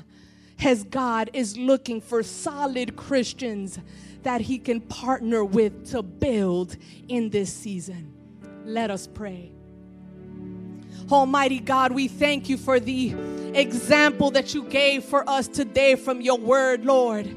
as 0.62 0.82
God 0.84 1.30
is 1.32 1.56
looking 1.56 2.00
for 2.00 2.22
solid 2.22 2.96
Christians 2.96 3.78
that 4.22 4.40
He 4.40 4.58
can 4.58 4.80
partner 4.80 5.44
with 5.44 5.90
to 5.92 6.02
build 6.02 6.76
in 7.08 7.30
this 7.30 7.52
season. 7.52 8.19
Let 8.70 8.92
us 8.92 9.08
pray. 9.08 9.50
Almighty 11.10 11.58
God, 11.58 11.90
we 11.90 12.06
thank 12.06 12.48
you 12.48 12.56
for 12.56 12.78
the 12.78 13.16
example 13.52 14.30
that 14.30 14.54
you 14.54 14.62
gave 14.62 15.02
for 15.02 15.28
us 15.28 15.48
today 15.48 15.96
from 15.96 16.20
your 16.20 16.38
word, 16.38 16.84
Lord. 16.84 17.36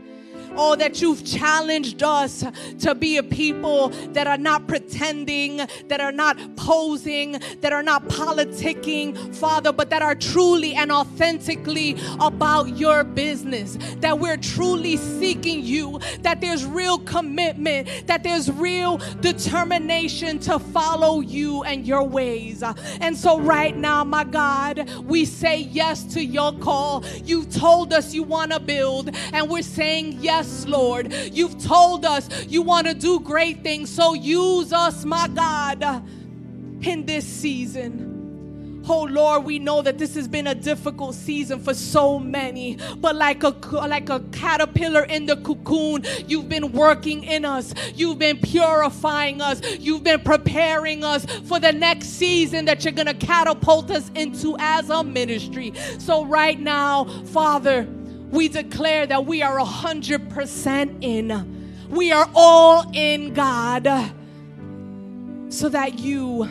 Oh, 0.55 0.75
that 0.75 1.01
you've 1.01 1.25
challenged 1.25 2.03
us 2.03 2.43
to 2.79 2.93
be 2.93 3.17
a 3.17 3.23
people 3.23 3.89
that 4.13 4.27
are 4.27 4.37
not 4.37 4.67
pretending, 4.67 5.57
that 5.87 5.99
are 5.99 6.11
not 6.11 6.37
posing, 6.55 7.39
that 7.61 7.73
are 7.73 7.81
not 7.81 8.07
politicking, 8.07 9.35
Father, 9.35 9.73
but 9.73 9.89
that 9.89 10.01
are 10.01 10.15
truly 10.15 10.75
and 10.75 10.91
authentically 10.91 11.97
about 12.19 12.77
your 12.77 13.03
business. 13.03 13.77
That 13.99 14.19
we're 14.19 14.37
truly 14.37 14.97
seeking 14.97 15.63
you, 15.63 15.99
that 16.21 16.39
there's 16.41 16.65
real 16.65 16.99
commitment, 16.99 18.07
that 18.07 18.23
there's 18.23 18.51
real 18.51 18.97
determination 19.21 20.39
to 20.39 20.59
follow 20.59 21.21
you 21.21 21.63
and 21.63 21.87
your 21.87 22.03
ways. 22.03 22.63
And 23.01 23.17
so, 23.17 23.39
right 23.39 23.75
now, 23.75 24.03
my 24.03 24.23
God, 24.23 24.89
we 25.05 25.25
say 25.25 25.61
yes 25.61 26.03
to 26.13 26.23
your 26.23 26.53
call. 26.59 27.03
You've 27.23 27.53
told 27.53 27.93
us 27.93 28.13
you 28.13 28.23
want 28.23 28.51
to 28.51 28.59
build, 28.59 29.09
and 29.33 29.49
we're 29.49 29.63
saying 29.63 30.17
yes 30.19 30.42
Lord. 30.65 31.13
You've 31.13 31.57
told 31.63 32.05
us 32.05 32.45
you 32.45 32.61
want 32.61 32.87
to 32.87 32.93
do 32.93 33.19
great 33.19 33.63
things. 33.63 33.89
So 33.89 34.13
use 34.13 34.73
us, 34.73 35.05
my 35.05 35.27
God, 35.27 35.83
in 36.81 37.05
this 37.05 37.25
season. 37.25 38.13
Oh 38.85 39.03
Lord, 39.03 39.45
we 39.45 39.59
know 39.59 39.81
that 39.81 39.97
this 39.97 40.15
has 40.15 40.27
been 40.27 40.45
a 40.45 40.55
difficult 40.55 41.15
season 41.15 41.59
for 41.59 41.73
so 41.73 42.19
many, 42.19 42.77
but 42.97 43.15
like 43.15 43.43
a 43.43 43.49
like 43.71 44.09
a 44.09 44.19
caterpillar 44.33 45.03
in 45.05 45.25
the 45.25 45.37
cocoon, 45.37 46.03
you've 46.27 46.49
been 46.49 46.73
working 46.73 47.23
in 47.23 47.45
us. 47.45 47.73
You've 47.95 48.19
been 48.19 48.39
purifying 48.39 49.41
us. 49.41 49.61
You've 49.79 50.03
been 50.03 50.19
preparing 50.19 51.05
us 51.05 51.25
for 51.25 51.61
the 51.61 51.71
next 51.71 52.07
season 52.09 52.65
that 52.65 52.83
you're 52.83 52.91
going 52.91 53.07
to 53.07 53.13
catapult 53.13 53.89
us 53.89 54.11
into 54.15 54.57
as 54.59 54.89
a 54.89 55.01
ministry. 55.01 55.73
So 55.99 56.25
right 56.25 56.59
now, 56.59 57.05
Father, 57.27 57.87
we 58.33 58.47
declare 58.47 59.05
that 59.05 59.25
we 59.25 59.43
are 59.43 59.59
100% 59.59 60.97
in. 61.01 61.87
We 61.89 62.11
are 62.11 62.27
all 62.33 62.89
in 62.91 63.33
God 63.33 63.85
so 65.49 65.69
that 65.69 65.99
you 65.99 66.45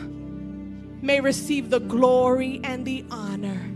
may 1.01 1.19
receive 1.19 1.69
the 1.69 1.79
glory 1.79 2.61
and 2.63 2.85
the 2.85 3.03
honor. 3.11 3.69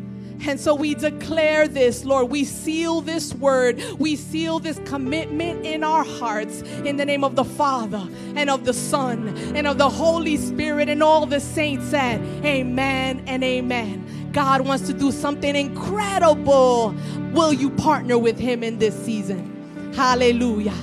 And 0.47 0.57
so 0.59 0.73
we 0.73 0.95
declare 0.95 1.67
this, 1.67 2.05
Lord. 2.05 2.29
We 2.29 2.45
seal 2.45 3.01
this 3.01 3.33
word. 3.33 3.83
We 3.99 4.15
seal 4.15 4.59
this 4.59 4.79
commitment 4.85 5.65
in 5.65 5.83
our 5.83 6.05
hearts 6.05 6.61
in 6.61 6.95
the 6.95 7.05
name 7.05 7.25
of 7.25 7.35
the 7.35 7.43
Father 7.43 8.07
and 8.35 8.49
of 8.49 8.63
the 8.63 8.73
Son 8.73 9.35
and 9.55 9.67
of 9.67 9.77
the 9.77 9.89
Holy 9.89 10.37
Spirit. 10.37 10.87
And 10.87 11.03
all 11.03 11.25
the 11.25 11.41
saints 11.41 11.87
said, 11.87 12.21
Amen 12.45 13.23
and 13.27 13.43
Amen. 13.43 14.05
God 14.31 14.61
wants 14.61 14.85
to 14.87 14.93
do 14.93 15.11
something 15.11 15.55
incredible. 15.55 16.95
Will 17.33 17.53
you 17.53 17.69
partner 17.71 18.17
with 18.17 18.37
Him 18.39 18.63
in 18.63 18.79
this 18.79 18.95
season? 19.05 19.93
Hallelujah. 19.95 20.75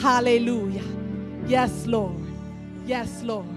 Hallelujah. 0.00 0.84
Yes, 1.46 1.86
Lord. 1.86 2.16
Yes, 2.86 3.22
Lord. 3.22 3.51